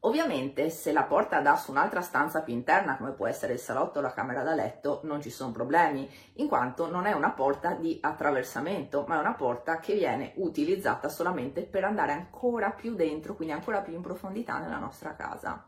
Ovviamente 0.02 0.70
se 0.70 0.92
la 0.92 1.02
porta 1.02 1.40
dà 1.40 1.56
su 1.56 1.70
un'altra 1.70 2.00
stanza 2.00 2.40
più 2.40 2.54
interna, 2.54 2.96
come 2.96 3.12
può 3.12 3.26
essere 3.26 3.52
il 3.52 3.58
salotto 3.58 3.98
o 3.98 4.02
la 4.02 4.14
camera 4.14 4.42
da 4.42 4.54
letto, 4.54 5.00
non 5.04 5.20
ci 5.20 5.28
sono 5.28 5.52
problemi, 5.52 6.10
in 6.36 6.48
quanto 6.48 6.90
non 6.90 7.04
è 7.04 7.12
una 7.12 7.32
porta 7.32 7.74
di 7.74 7.98
attraversamento, 8.00 9.04
ma 9.06 9.16
è 9.16 9.20
una 9.20 9.34
porta 9.34 9.78
che 9.78 9.92
viene 9.92 10.32
utilizzata 10.36 11.10
solamente 11.10 11.64
per 11.64 11.84
andare 11.84 12.12
ancora 12.12 12.70
più 12.70 12.94
dentro, 12.94 13.34
quindi 13.34 13.52
ancora 13.52 13.82
più 13.82 13.92
in 13.92 14.00
profondità 14.00 14.58
nella 14.58 14.78
nostra 14.78 15.14
casa. 15.14 15.66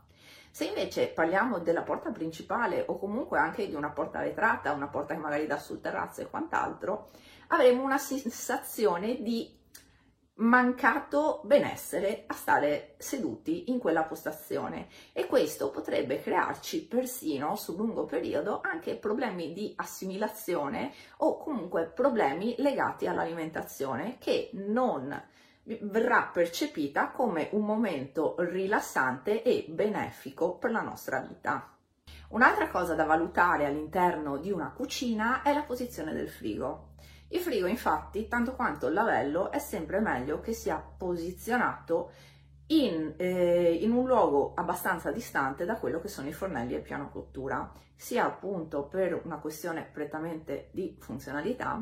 Se 0.51 0.65
invece 0.65 1.09
parliamo 1.09 1.59
della 1.59 1.83
porta 1.83 2.11
principale 2.11 2.85
o 2.87 2.99
comunque 2.99 3.39
anche 3.39 3.69
di 3.69 3.75
una 3.75 3.91
porta 3.91 4.21
vetrata, 4.21 4.73
una 4.73 4.89
porta 4.89 5.13
che 5.13 5.21
magari 5.21 5.47
dà 5.47 5.59
sul 5.59 5.83
terrazzo 5.83 6.23
e 6.23 6.31
quant'altro, 6.31 7.11
avremo 7.49 7.83
una 7.83 7.99
sensazione 7.99 9.21
di 9.21 9.61
mancato 10.43 11.41
benessere 11.45 12.25
a 12.27 12.35
stare 12.35 12.95
seduti 12.99 13.71
in 13.71 13.79
quella 13.79 14.03
postazione 14.03 14.89
e 15.13 15.27
questo 15.27 15.71
potrebbe 15.71 16.21
crearci 16.21 16.87
persino 16.87 17.55
sul 17.55 17.77
lungo 17.77 18.05
periodo 18.05 18.61
anche 18.61 18.97
problemi 18.97 19.53
di 19.53 19.73
assimilazione 19.77 20.93
o 21.19 21.39
comunque 21.39 21.87
problemi 21.87 22.57
legati 22.59 23.07
all'alimentazione 23.07 24.17
che 24.19 24.51
non 24.55 25.31
verrà 25.65 26.29
percepita 26.33 27.11
come 27.11 27.49
un 27.53 27.65
momento 27.65 28.35
rilassante 28.39 29.43
e 29.43 29.67
benefico 29.69 30.57
per 30.57 30.73
la 30.73 30.81
nostra 30.81 31.21
vita. 31.21 31.77
Un'altra 32.31 32.69
cosa 32.69 32.95
da 32.95 33.05
valutare 33.05 33.67
all'interno 33.67 34.39
di 34.39 34.51
una 34.51 34.73
cucina 34.73 35.43
è 35.43 35.53
la 35.53 35.63
posizione 35.63 36.13
del 36.13 36.29
frigo. 36.29 36.92
Il 37.33 37.41
frigo 37.41 37.67
infatti, 37.67 38.29
tanto 38.29 38.55
quanto 38.55 38.89
il 38.89 38.93
lavello, 38.93 39.51
è 39.51 39.59
sempre 39.59 40.01
meglio 40.01 40.41
che 40.41 40.53
sia 40.53 40.77
posizionato 40.77 42.11
in, 42.67 43.15
eh, 43.17 43.73
in, 43.73 43.91
un 43.91 44.07
luogo 44.07 44.53
abbastanza 44.55 45.11
distante 45.11 45.65
da 45.65 45.77
quello 45.77 45.99
che 45.99 46.09
sono 46.09 46.29
i 46.29 46.35
fornelli 46.35 46.75
e 46.75 46.81
piano 46.81 47.09
cottura, 47.09 47.73
sia 47.97 48.27
appunto 48.27 48.85
per 48.85 49.19
una 49.25 49.39
questione 49.39 49.89
prettamente 49.91 50.69
di 50.73 50.95
funzionalità, 51.01 51.77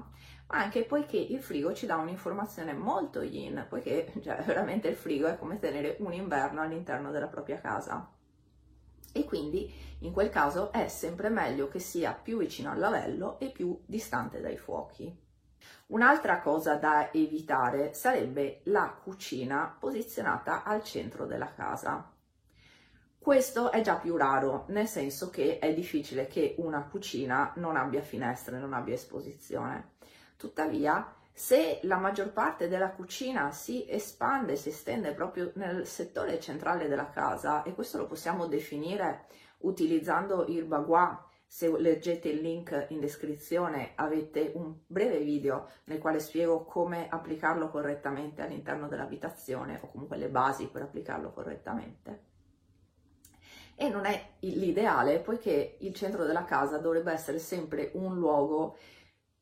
ma 0.47 0.57
anche 0.57 0.85
poiché 0.85 1.17
il 1.17 1.43
frigo 1.43 1.75
ci 1.75 1.87
dà 1.87 1.97
un'informazione 1.97 2.73
molto 2.73 3.21
yin, 3.21 3.67
poiché 3.69 4.13
cioè, 4.23 4.45
veramente 4.47 4.87
il 4.87 4.95
frigo 4.95 5.27
è 5.27 5.37
come 5.37 5.59
tenere 5.59 5.97
un 5.99 6.13
inverno 6.13 6.61
all'interno 6.61 7.11
della 7.11 7.27
propria 7.27 7.59
casa. 7.61 8.09
E 9.13 9.25
quindi 9.25 9.69
in 10.01 10.13
quel 10.13 10.31
caso 10.31 10.71
è 10.71 10.87
sempre 10.87 11.29
meglio 11.29 11.67
che 11.67 11.81
sia 11.81 12.13
più 12.13 12.39
vicino 12.39 12.71
al 12.71 12.79
lavello 12.79 13.41
e 13.41 13.51
più 13.51 13.77
distante 13.85 14.41
dai 14.41 14.57
fuochi. 14.57 15.29
Un'altra 15.89 16.41
cosa 16.41 16.77
da 16.77 17.13
evitare 17.13 17.95
sarebbe 17.95 18.61
la 18.65 18.97
cucina 19.03 19.77
posizionata 19.79 20.63
al 20.63 20.83
centro 20.85 21.27
della 21.27 21.53
casa. 21.53 22.13
Questo 23.19 23.71
è 23.71 23.83
già 23.83 23.97
più 23.97 24.17
raro, 24.17 24.65
nel 24.69 24.89
senso 24.89 25.29
che 25.29 25.59
è 25.59 25.75
difficile 25.75 26.27
che 26.27 26.55
una 26.59 26.85
cucina 26.85 27.53
non 27.57 27.77
abbia 27.77 28.01
finestre, 28.01 28.59
non 28.59 28.73
abbia 28.73 28.95
esposizione. 28.95 29.97
Tuttavia, 30.37 31.15
se 31.31 31.81
la 31.83 31.97
maggior 31.97 32.33
parte 32.33 32.67
della 32.69 32.91
cucina 32.91 33.53
si 33.53 33.87
espande, 33.87 34.57
si 34.57 34.71
estende 34.71 35.13
proprio 35.13 35.53
nel 35.57 35.87
settore 35.87 36.41
centrale 36.41 36.89
della 36.89 37.11
casa, 37.11 37.63
e 37.63 37.75
questo 37.75 37.99
lo 37.99 38.07
possiamo 38.07 38.47
definire 38.47 39.27
utilizzando 39.59 40.47
il 40.47 40.65
bagua 40.65 41.30
se 41.53 41.69
leggete 41.81 42.29
il 42.29 42.43
link 42.43 42.87
in 42.91 43.01
descrizione 43.01 43.95
avete 43.97 44.53
un 44.55 44.73
breve 44.87 45.19
video 45.19 45.69
nel 45.87 45.99
quale 45.99 46.21
spiego 46.21 46.65
come 46.65 47.09
applicarlo 47.09 47.71
correttamente 47.71 48.41
all'interno 48.41 48.87
dell'abitazione 48.87 49.81
o 49.83 49.89
comunque 49.89 50.17
le 50.17 50.29
basi 50.29 50.69
per 50.69 50.83
applicarlo 50.83 51.33
correttamente. 51.33 52.23
E 53.75 53.89
non 53.89 54.05
è 54.05 54.35
l'ideale 54.39 55.19
poiché 55.19 55.77
il 55.81 55.93
centro 55.93 56.25
della 56.25 56.45
casa 56.45 56.79
dovrebbe 56.79 57.11
essere 57.11 57.41
sempre 57.41 57.91
un 57.95 58.15
luogo 58.17 58.77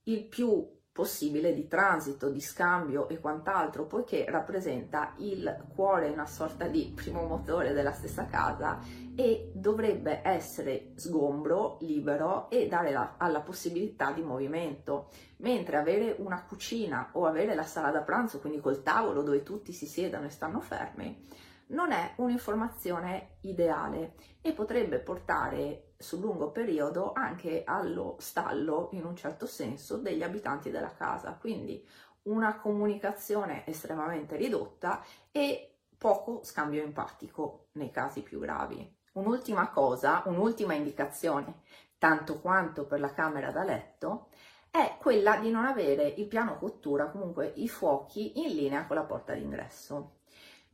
il 0.04 0.24
più 0.24 0.66
possibile 0.98 1.54
di 1.54 1.68
transito, 1.68 2.28
di 2.28 2.40
scambio 2.40 3.08
e 3.08 3.20
quant'altro, 3.20 3.84
poiché 3.84 4.24
rappresenta 4.28 5.12
il 5.18 5.66
cuore, 5.72 6.08
una 6.08 6.26
sorta 6.26 6.66
di 6.66 6.92
primo 6.92 7.22
motore 7.22 7.72
della 7.72 7.92
stessa 7.92 8.24
casa 8.24 8.80
e 9.14 9.52
dovrebbe 9.54 10.22
essere 10.24 10.94
sgombro, 10.96 11.76
libero 11.82 12.50
e 12.50 12.66
dare 12.66 12.90
la, 12.90 13.14
alla 13.16 13.42
possibilità 13.42 14.10
di 14.10 14.22
movimento, 14.22 15.10
mentre 15.36 15.76
avere 15.76 16.16
una 16.18 16.42
cucina 16.42 17.10
o 17.12 17.26
avere 17.26 17.54
la 17.54 17.62
sala 17.62 17.92
da 17.92 18.00
pranzo, 18.00 18.40
quindi 18.40 18.58
col 18.58 18.82
tavolo 18.82 19.22
dove 19.22 19.44
tutti 19.44 19.72
si 19.72 19.86
siedano 19.86 20.26
e 20.26 20.30
stanno 20.30 20.58
fermi, 20.58 21.26
non 21.68 21.92
è 21.92 22.14
un'informazione 22.16 23.38
ideale 23.42 24.14
e 24.40 24.52
potrebbe 24.52 24.98
portare 25.00 25.92
sul 25.98 26.20
lungo 26.20 26.50
periodo 26.50 27.12
anche 27.12 27.62
allo 27.64 28.16
stallo, 28.18 28.88
in 28.92 29.04
un 29.04 29.16
certo 29.16 29.46
senso, 29.46 29.96
degli 29.96 30.22
abitanti 30.22 30.70
della 30.70 30.94
casa. 30.94 31.36
Quindi 31.38 31.86
una 32.22 32.58
comunicazione 32.58 33.66
estremamente 33.66 34.36
ridotta 34.36 35.02
e 35.30 35.80
poco 35.96 36.42
scambio 36.44 36.82
empatico 36.82 37.68
nei 37.72 37.90
casi 37.90 38.22
più 38.22 38.38
gravi. 38.38 38.96
Un'ultima 39.14 39.70
cosa, 39.70 40.22
un'ultima 40.26 40.74
indicazione, 40.74 41.62
tanto 41.98 42.40
quanto 42.40 42.86
per 42.86 43.00
la 43.00 43.12
camera 43.12 43.50
da 43.50 43.64
letto, 43.64 44.28
è 44.70 44.96
quella 45.00 45.38
di 45.38 45.50
non 45.50 45.64
avere 45.64 46.06
il 46.06 46.28
piano 46.28 46.58
cottura, 46.58 47.08
comunque 47.08 47.52
i 47.56 47.68
fuochi, 47.68 48.40
in 48.44 48.54
linea 48.54 48.86
con 48.86 48.96
la 48.96 49.04
porta 49.04 49.32
d'ingresso. 49.32 50.17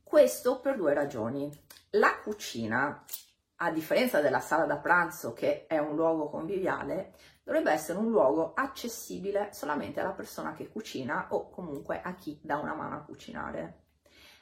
Questo 0.05 0.59
per 0.59 0.77
due 0.77 0.93
ragioni. 0.93 1.51
La 1.89 2.19
cucina, 2.23 3.03
a 3.55 3.71
differenza 3.71 4.21
della 4.21 4.39
sala 4.39 4.65
da 4.65 4.77
pranzo, 4.77 5.33
che 5.33 5.65
è 5.65 5.79
un 5.79 5.95
luogo 5.95 6.29
conviviale, 6.29 7.15
dovrebbe 7.43 7.71
essere 7.71 7.97
un 7.97 8.11
luogo 8.11 8.53
accessibile 8.53 9.49
solamente 9.51 9.99
alla 9.99 10.11
persona 10.11 10.53
che 10.53 10.69
cucina 10.69 11.29
o 11.31 11.49
comunque 11.49 12.01
a 12.01 12.13
chi 12.13 12.39
dà 12.41 12.57
una 12.57 12.75
mano 12.75 12.95
a 12.95 13.01
cucinare. 13.01 13.79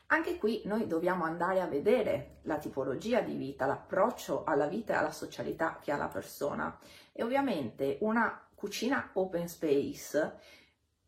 Anche 0.07 0.37
qui 0.37 0.61
noi 0.65 0.85
dobbiamo 0.85 1.23
andare 1.23 1.61
a 1.61 1.65
vedere 1.65 2.41
la 2.43 2.57
tipologia 2.57 3.21
di 3.21 3.35
vita, 3.35 3.65
l'approccio 3.65 4.43
alla 4.43 4.67
vita 4.67 4.93
e 4.93 4.97
alla 4.97 5.11
socialità 5.11 5.79
che 5.81 5.93
ha 5.93 5.97
la 5.97 6.09
persona 6.09 6.77
e 7.13 7.23
ovviamente 7.23 7.97
una 8.01 8.47
cucina 8.53 9.11
open 9.13 9.47
space 9.47 10.39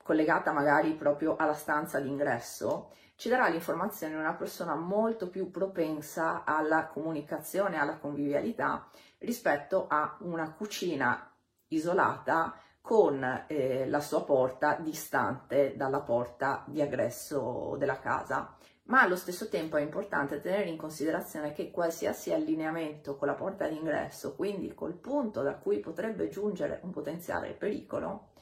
collegata 0.06 0.52
magari 0.52 0.94
proprio 0.94 1.36
alla 1.36 1.56
stanza 1.56 2.00
d'ingresso 2.00 2.92
ci 3.16 3.28
darà 3.28 3.48
l'informazione 3.48 4.14
di 4.14 4.20
una 4.20 4.36
persona 4.36 4.76
molto 4.76 5.30
più 5.30 5.50
propensa 5.50 6.44
alla 6.44 6.86
comunicazione, 6.86 7.80
alla 7.80 7.98
convivialità 7.98 8.88
rispetto 9.18 9.88
a 9.90 10.16
una 10.20 10.54
cucina 10.54 11.28
isolata 11.70 12.56
con 12.82 13.46
eh, 13.48 13.88
la 13.90 14.00
sua 14.00 14.24
porta 14.24 14.76
distante 14.76 15.74
dalla 15.76 16.02
porta 16.02 16.64
di 16.68 16.84
aggresso 16.84 17.76
della 17.80 17.98
casa. 17.98 18.56
Ma 18.84 19.02
allo 19.02 19.16
stesso 19.16 19.50
tempo 19.50 19.78
è 19.78 19.82
importante 19.82 20.40
tenere 20.40 20.70
in 20.70 20.78
considerazione 20.78 21.52
che 21.52 21.72
qualsiasi 21.72 22.32
allineamento 22.32 23.16
con 23.16 23.28
la 23.28 23.34
porta 23.34 23.68
d'ingresso, 23.68 24.36
quindi 24.36 24.76
col 24.76 24.94
punto 24.94 25.42
da 25.42 25.56
cui 25.56 25.80
potrebbe 25.80 26.28
giungere 26.28 26.82
un 26.84 26.92
potenziale 26.92 27.54
pericolo, 27.54 28.34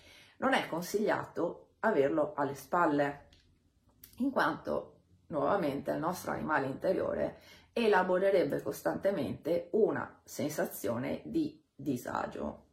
non 0.44 0.54
è 0.54 0.68
consigliato 0.68 1.70
averlo 1.80 2.34
alle 2.36 2.56
spalle, 2.56 3.28
in 4.18 4.30
quanto 4.30 4.98
nuovamente 5.28 5.92
il 5.92 6.00
nostro 6.00 6.32
animale 6.32 6.68
interiore 6.68 7.40
elaborerebbe 7.72 8.62
costantemente 8.62 9.70
una 9.72 10.20
sensazione 10.22 11.22
di 11.24 11.64
disagio. 11.74 12.66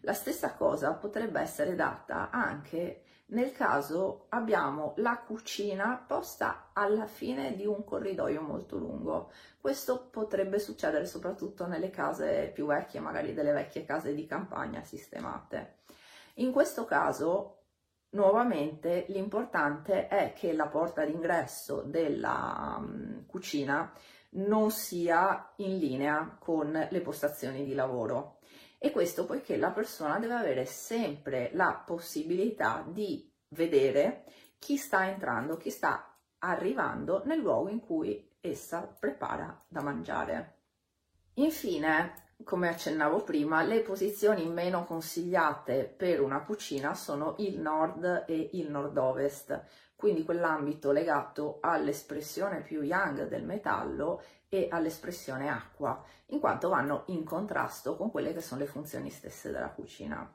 La 0.00 0.12
stessa 0.14 0.54
cosa 0.54 0.94
potrebbe 0.94 1.40
essere 1.40 1.76
data 1.76 2.30
anche 2.30 3.04
nel 3.26 3.52
caso 3.52 4.26
abbiamo 4.30 4.94
la 4.96 5.18
cucina 5.18 6.04
posta 6.04 6.70
alla 6.72 7.06
fine 7.06 7.54
di 7.54 7.64
un 7.64 7.84
corridoio 7.84 8.42
molto 8.42 8.76
lungo. 8.76 9.30
Questo 9.60 10.08
potrebbe 10.10 10.58
succedere 10.58 11.06
soprattutto 11.06 11.68
nelle 11.68 11.90
case 11.90 12.50
più 12.52 12.66
vecchie, 12.66 12.98
magari 12.98 13.32
delle 13.32 13.52
vecchie 13.52 13.84
case 13.84 14.12
di 14.16 14.26
campagna 14.26 14.82
sistemate. 14.82 15.79
In 16.34 16.52
questo 16.52 16.84
caso 16.84 17.56
nuovamente 18.10 19.06
l'importante 19.08 20.08
è 20.08 20.32
che 20.32 20.52
la 20.52 20.66
porta 20.66 21.04
d'ingresso 21.04 21.82
della 21.82 22.76
um, 22.78 23.26
cucina 23.26 23.92
non 24.30 24.70
sia 24.70 25.52
in 25.56 25.78
linea 25.78 26.36
con 26.38 26.88
le 26.90 27.00
postazioni 27.00 27.64
di 27.64 27.74
lavoro 27.74 28.38
e 28.78 28.90
questo 28.90 29.26
poiché 29.26 29.56
la 29.56 29.70
persona 29.70 30.18
deve 30.18 30.34
avere 30.34 30.64
sempre 30.64 31.50
la 31.52 31.82
possibilità 31.84 32.84
di 32.88 33.30
vedere 33.48 34.24
chi 34.58 34.76
sta 34.76 35.08
entrando, 35.08 35.56
chi 35.56 35.70
sta 35.70 36.16
arrivando 36.38 37.22
nel 37.24 37.40
luogo 37.40 37.68
in 37.68 37.80
cui 37.80 38.36
essa 38.40 38.86
prepara 38.98 39.64
da 39.68 39.82
mangiare. 39.82 40.58
Infine, 41.34 42.29
come 42.44 42.68
accennavo 42.68 43.22
prima, 43.22 43.62
le 43.62 43.80
posizioni 43.80 44.48
meno 44.48 44.84
consigliate 44.84 45.84
per 45.84 46.20
una 46.20 46.42
cucina 46.42 46.94
sono 46.94 47.34
il 47.38 47.58
nord 47.60 48.24
e 48.26 48.50
il 48.52 48.70
nord-ovest, 48.70 49.62
quindi 49.96 50.24
quell'ambito 50.24 50.92
legato 50.92 51.58
all'espressione 51.60 52.62
più 52.62 52.82
yang 52.82 53.28
del 53.28 53.44
metallo 53.44 54.22
e 54.48 54.68
all'espressione 54.70 55.48
acqua, 55.48 56.02
in 56.26 56.40
quanto 56.40 56.68
vanno 56.68 57.04
in 57.06 57.24
contrasto 57.24 57.96
con 57.96 58.10
quelle 58.10 58.32
che 58.32 58.40
sono 58.40 58.60
le 58.60 58.66
funzioni 58.66 59.10
stesse 59.10 59.50
della 59.50 59.70
cucina. 59.70 60.28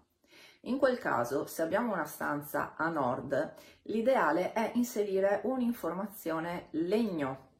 In 0.61 0.77
quel 0.77 0.97
caso, 0.97 1.45
se 1.45 1.61
abbiamo 1.61 1.93
una 1.93 2.05
stanza 2.05 2.73
a 2.75 2.89
nord, 2.89 3.53
l'ideale 3.83 4.53
è 4.53 4.71
inserire 4.75 5.41
un'informazione 5.43 6.67
legno 6.71 7.53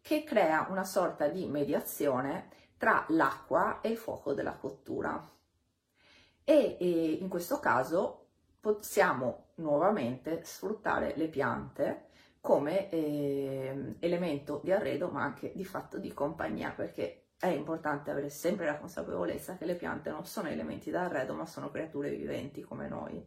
che 0.00 0.24
crea 0.24 0.66
una 0.70 0.84
sorta 0.84 1.28
di 1.28 1.46
mediazione 1.46 2.48
tra 2.78 3.04
l'acqua 3.08 3.80
e 3.82 3.90
il 3.90 3.98
fuoco 3.98 4.32
della 4.32 4.54
cottura. 4.54 5.30
E, 6.44 6.76
e 6.80 7.12
in 7.20 7.28
questo 7.28 7.60
caso 7.60 8.28
possiamo 8.60 9.48
nuovamente 9.56 10.42
sfruttare 10.44 11.12
le 11.16 11.28
piante 11.28 12.06
come 12.40 12.88
eh, 12.88 13.96
elemento 13.98 14.60
di 14.62 14.72
arredo 14.72 15.08
ma 15.08 15.22
anche 15.22 15.52
di 15.54 15.64
fatto 15.64 15.98
di 15.98 16.14
compagnia 16.14 16.70
perché 16.70 17.32
è 17.38 17.48
importante 17.48 18.10
avere 18.10 18.30
sempre 18.30 18.66
la 18.66 18.78
consapevolezza 18.78 19.56
che 19.56 19.64
le 19.64 19.74
piante 19.74 20.10
non 20.10 20.24
sono 20.24 20.48
elementi 20.48 20.90
d'arredo 20.90 21.34
ma 21.34 21.46
sono 21.46 21.70
creature 21.70 22.10
viventi 22.10 22.62
come 22.62 22.88
noi. 22.88 23.24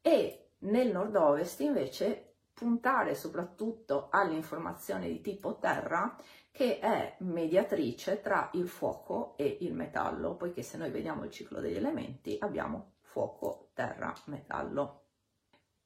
E 0.00 0.50
nel 0.60 0.90
nord-ovest 0.90 1.60
invece 1.60 2.34
puntare 2.52 3.14
soprattutto 3.14 4.08
all'informazione 4.10 5.06
di 5.06 5.20
tipo 5.20 5.58
terra 5.58 6.16
che 6.58 6.80
è 6.80 7.14
mediatrice 7.18 8.20
tra 8.20 8.50
il 8.54 8.66
fuoco 8.66 9.36
e 9.36 9.58
il 9.60 9.74
metallo, 9.74 10.34
poiché 10.34 10.62
se 10.62 10.76
noi 10.76 10.90
vediamo 10.90 11.22
il 11.22 11.30
ciclo 11.30 11.60
degli 11.60 11.76
elementi 11.76 12.36
abbiamo 12.40 12.94
fuoco, 13.02 13.70
terra, 13.74 14.12
metallo. 14.24 15.04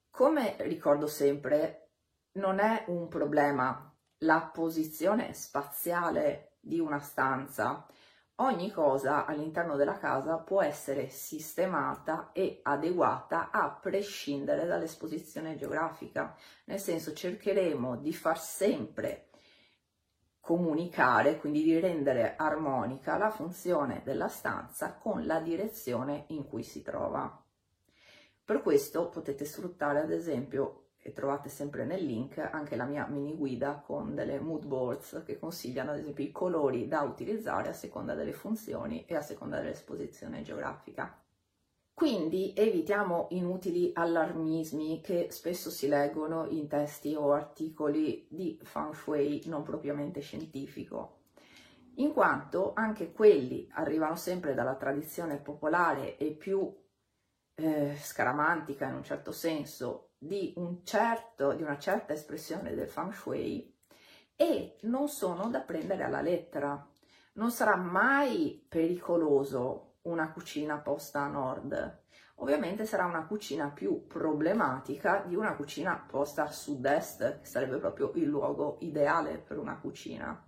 Come 0.09 0.57
ricordo 0.61 1.07
sempre, 1.07 1.91
non 2.39 2.59
è 2.59 2.85
un 2.87 3.09
problema 3.09 3.95
la 4.21 4.51
posizione 4.51 5.35
spaziale 5.35 6.57
di 6.59 6.81
una 6.81 7.01
stanza. 7.01 7.87
Ogni 8.37 8.71
cosa 8.71 9.27
all'interno 9.27 9.77
della 9.77 9.99
casa 9.99 10.39
può 10.39 10.63
essere 10.63 11.11
sistemata 11.11 12.31
e 12.33 12.61
adeguata 12.63 13.51
a 13.51 13.71
prescindere 13.73 14.65
dall'esposizione 14.65 15.55
geografica, 15.55 16.35
nel 16.65 16.81
senso 16.81 17.13
cercheremo 17.13 17.99
di 17.99 18.15
far 18.15 18.41
sempre 18.41 19.27
comunicare, 20.43 21.39
quindi 21.39 21.63
di 21.63 21.79
rendere 21.79 22.35
armonica 22.37 23.17
la 23.17 23.31
funzione 23.31 24.03
della 24.05 24.27
stanza 24.27 24.95
con 24.95 25.25
la 25.25 25.39
direzione 25.39 26.25
in 26.29 26.49
cui 26.49 26.65
si 26.65 26.83
trova. 26.83 27.41
Per 28.45 28.61
questo 28.61 29.09
potete 29.09 29.45
sfruttare 29.45 30.01
ad 30.01 30.11
esempio, 30.11 30.89
e 30.99 31.13
trovate 31.13 31.49
sempre 31.49 31.85
nel 31.85 32.05
link, 32.05 32.39
anche 32.39 32.75
la 32.75 32.85
mia 32.85 33.07
mini 33.07 33.37
guida 33.37 33.83
con 33.85 34.17
delle 34.17 34.41
mood 34.41 34.67
boards 34.67 35.23
che 35.25 35.39
consigliano 35.39 35.93
ad 35.93 35.99
esempio 35.99 36.25
i 36.25 36.33
colori 36.33 36.89
da 36.89 37.03
utilizzare 37.03 37.69
a 37.69 37.73
seconda 37.73 38.15
delle 38.15 38.33
funzioni 38.33 39.05
e 39.07 39.15
a 39.15 39.23
seconda 39.23 39.61
dell'esposizione 39.61 40.43
geografica. 40.43 41.17
Quindi 41.95 42.53
evitiamo 42.57 43.29
inutili 43.31 43.93
allarmismi 43.95 45.01
che 45.01 45.29
spesso 45.31 45.71
si 45.71 45.89
leggono 45.89 46.47
in 46.49 46.67
testi 46.67 47.15
o 47.15 47.33
articoli 47.33 48.27
di 48.29 48.59
feng 48.63 48.93
shui 48.95 49.43
non 49.47 49.63
propriamente 49.63 50.21
scientifico, 50.21 51.21
in 51.97 52.13
quanto 52.13 52.73
anche 52.75 53.13
quelli 53.13 53.69
arrivano 53.75 54.17
sempre 54.17 54.55
dalla 54.55 54.75
tradizione 54.75 55.37
popolare 55.37 56.17
e 56.17 56.33
più 56.33 56.75
eh, 57.55 57.95
scaramantica 57.97 58.89
in 58.89 58.95
un 58.95 59.05
certo 59.05 59.31
senso 59.31 60.13
di, 60.19 60.55
un 60.57 60.85
certo, 60.85 61.53
di 61.53 61.63
una 61.63 61.79
certa 61.79 62.15
espressione 62.15 62.75
del 62.75 62.89
feng 62.89 63.13
shui 63.13 63.73
e 64.35 64.79
non 64.83 65.09
sono 65.09 65.49
da 65.51 65.61
prendere 65.61 66.05
alla 66.05 66.23
lettera. 66.23 66.85
Non 67.35 67.51
sarà 67.51 67.77
mai 67.77 68.65
pericoloso 68.69 69.92
una 70.03 70.33
cucina 70.33 70.79
posta 70.79 71.21
a 71.21 71.29
nord. 71.29 72.01
Ovviamente 72.37 72.87
sarà 72.87 73.05
una 73.05 73.27
cucina 73.27 73.69
più 73.71 74.07
problematica 74.07 75.23
di 75.27 75.37
una 75.37 75.55
cucina 75.55 75.97
posta 75.97 76.45
a 76.45 76.51
sud-est, 76.51 77.41
che 77.41 77.47
sarebbe 77.47 77.79
proprio 77.79 78.11
il 78.15 78.27
luogo 78.27 78.79
ideale 78.81 79.39
per 79.39 79.59
una 79.59 79.79
cucina. 79.79 80.47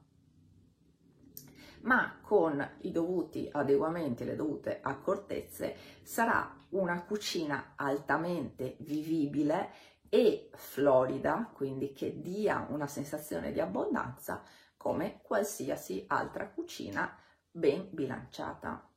Ma 1.82 2.18
con 2.22 2.66
i 2.80 2.90
dovuti 2.90 3.48
adeguamenti 3.52 4.22
e 4.22 4.26
le 4.26 4.36
dovute 4.36 4.80
accortezze 4.82 5.76
sarà 6.02 6.56
una 6.70 7.02
cucina 7.02 7.74
altamente 7.76 8.76
vivibile 8.80 9.70
e 10.08 10.50
florida, 10.54 11.50
quindi 11.52 11.92
che 11.92 12.20
dia 12.20 12.66
una 12.70 12.86
sensazione 12.86 13.52
di 13.52 13.60
abbondanza 13.60 14.42
come 14.76 15.20
qualsiasi 15.22 16.04
altra 16.08 16.48
cucina 16.48 17.16
ben 17.50 17.88
bilanciata. 17.92 18.88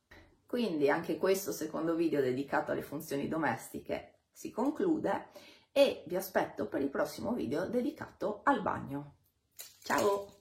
Quindi 0.48 0.88
anche 0.88 1.18
questo 1.18 1.52
secondo 1.52 1.94
video 1.94 2.22
dedicato 2.22 2.72
alle 2.72 2.80
funzioni 2.80 3.28
domestiche 3.28 4.20
si 4.32 4.50
conclude 4.50 5.26
e 5.72 6.04
vi 6.06 6.16
aspetto 6.16 6.68
per 6.68 6.80
il 6.80 6.88
prossimo 6.88 7.34
video 7.34 7.66
dedicato 7.66 8.40
al 8.44 8.62
bagno. 8.62 9.16
Ciao! 9.82 10.37